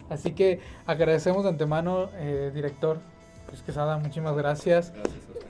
[0.10, 3.00] Así que agradecemos de antemano, eh, director
[3.48, 4.94] pues Quesada, muchísimas gracias.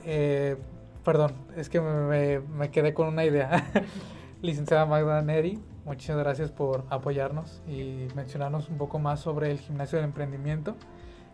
[0.05, 0.55] eh,
[1.03, 3.69] perdón, es que me, me, quedé con una idea.
[4.41, 5.59] Licenciada Magda Neri,
[5.89, 10.75] muchas gracias por apoyarnos y mencionarnos un poco más sobre el gimnasio del emprendimiento.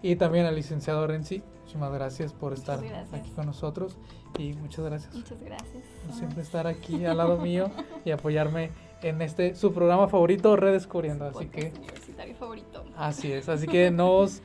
[0.01, 2.80] Y también al licenciado Renzi, muchísimas gracias por estar
[3.12, 3.97] aquí con nosotros
[4.39, 5.14] y muchas gracias.
[5.14, 5.84] Muchas gracias.
[6.06, 7.70] Por siempre estar aquí al lado mío
[8.06, 12.86] y apoyarme en este su programa favorito Redescubriendo, así que universitario favorito.
[12.95, 14.41] Así es, así que nos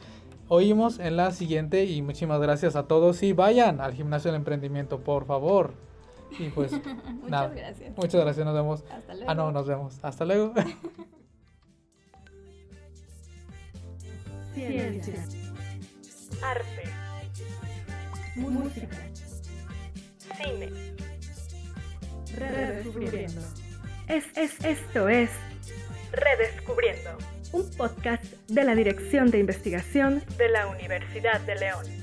[0.48, 4.98] oímos en la siguiente y muchísimas gracias a todos y vayan al gimnasio del emprendimiento,
[4.98, 5.89] por favor.
[6.38, 7.48] Y pues muchas nada.
[7.48, 7.96] gracias.
[7.96, 8.84] Muchas gracias, nos vemos.
[8.90, 9.30] Hasta luego.
[9.30, 9.98] Ah, no, nos vemos.
[10.02, 10.54] Hasta luego.
[14.54, 15.24] Ciencia.
[16.42, 16.82] Arte.
[18.36, 18.88] Música.
[20.36, 20.70] Cine.
[22.36, 23.40] Redescubriendo.
[24.08, 25.30] Es, es, esto es
[26.12, 27.10] Redescubriendo,
[27.52, 31.99] un podcast de la Dirección de Investigación de la Universidad de León.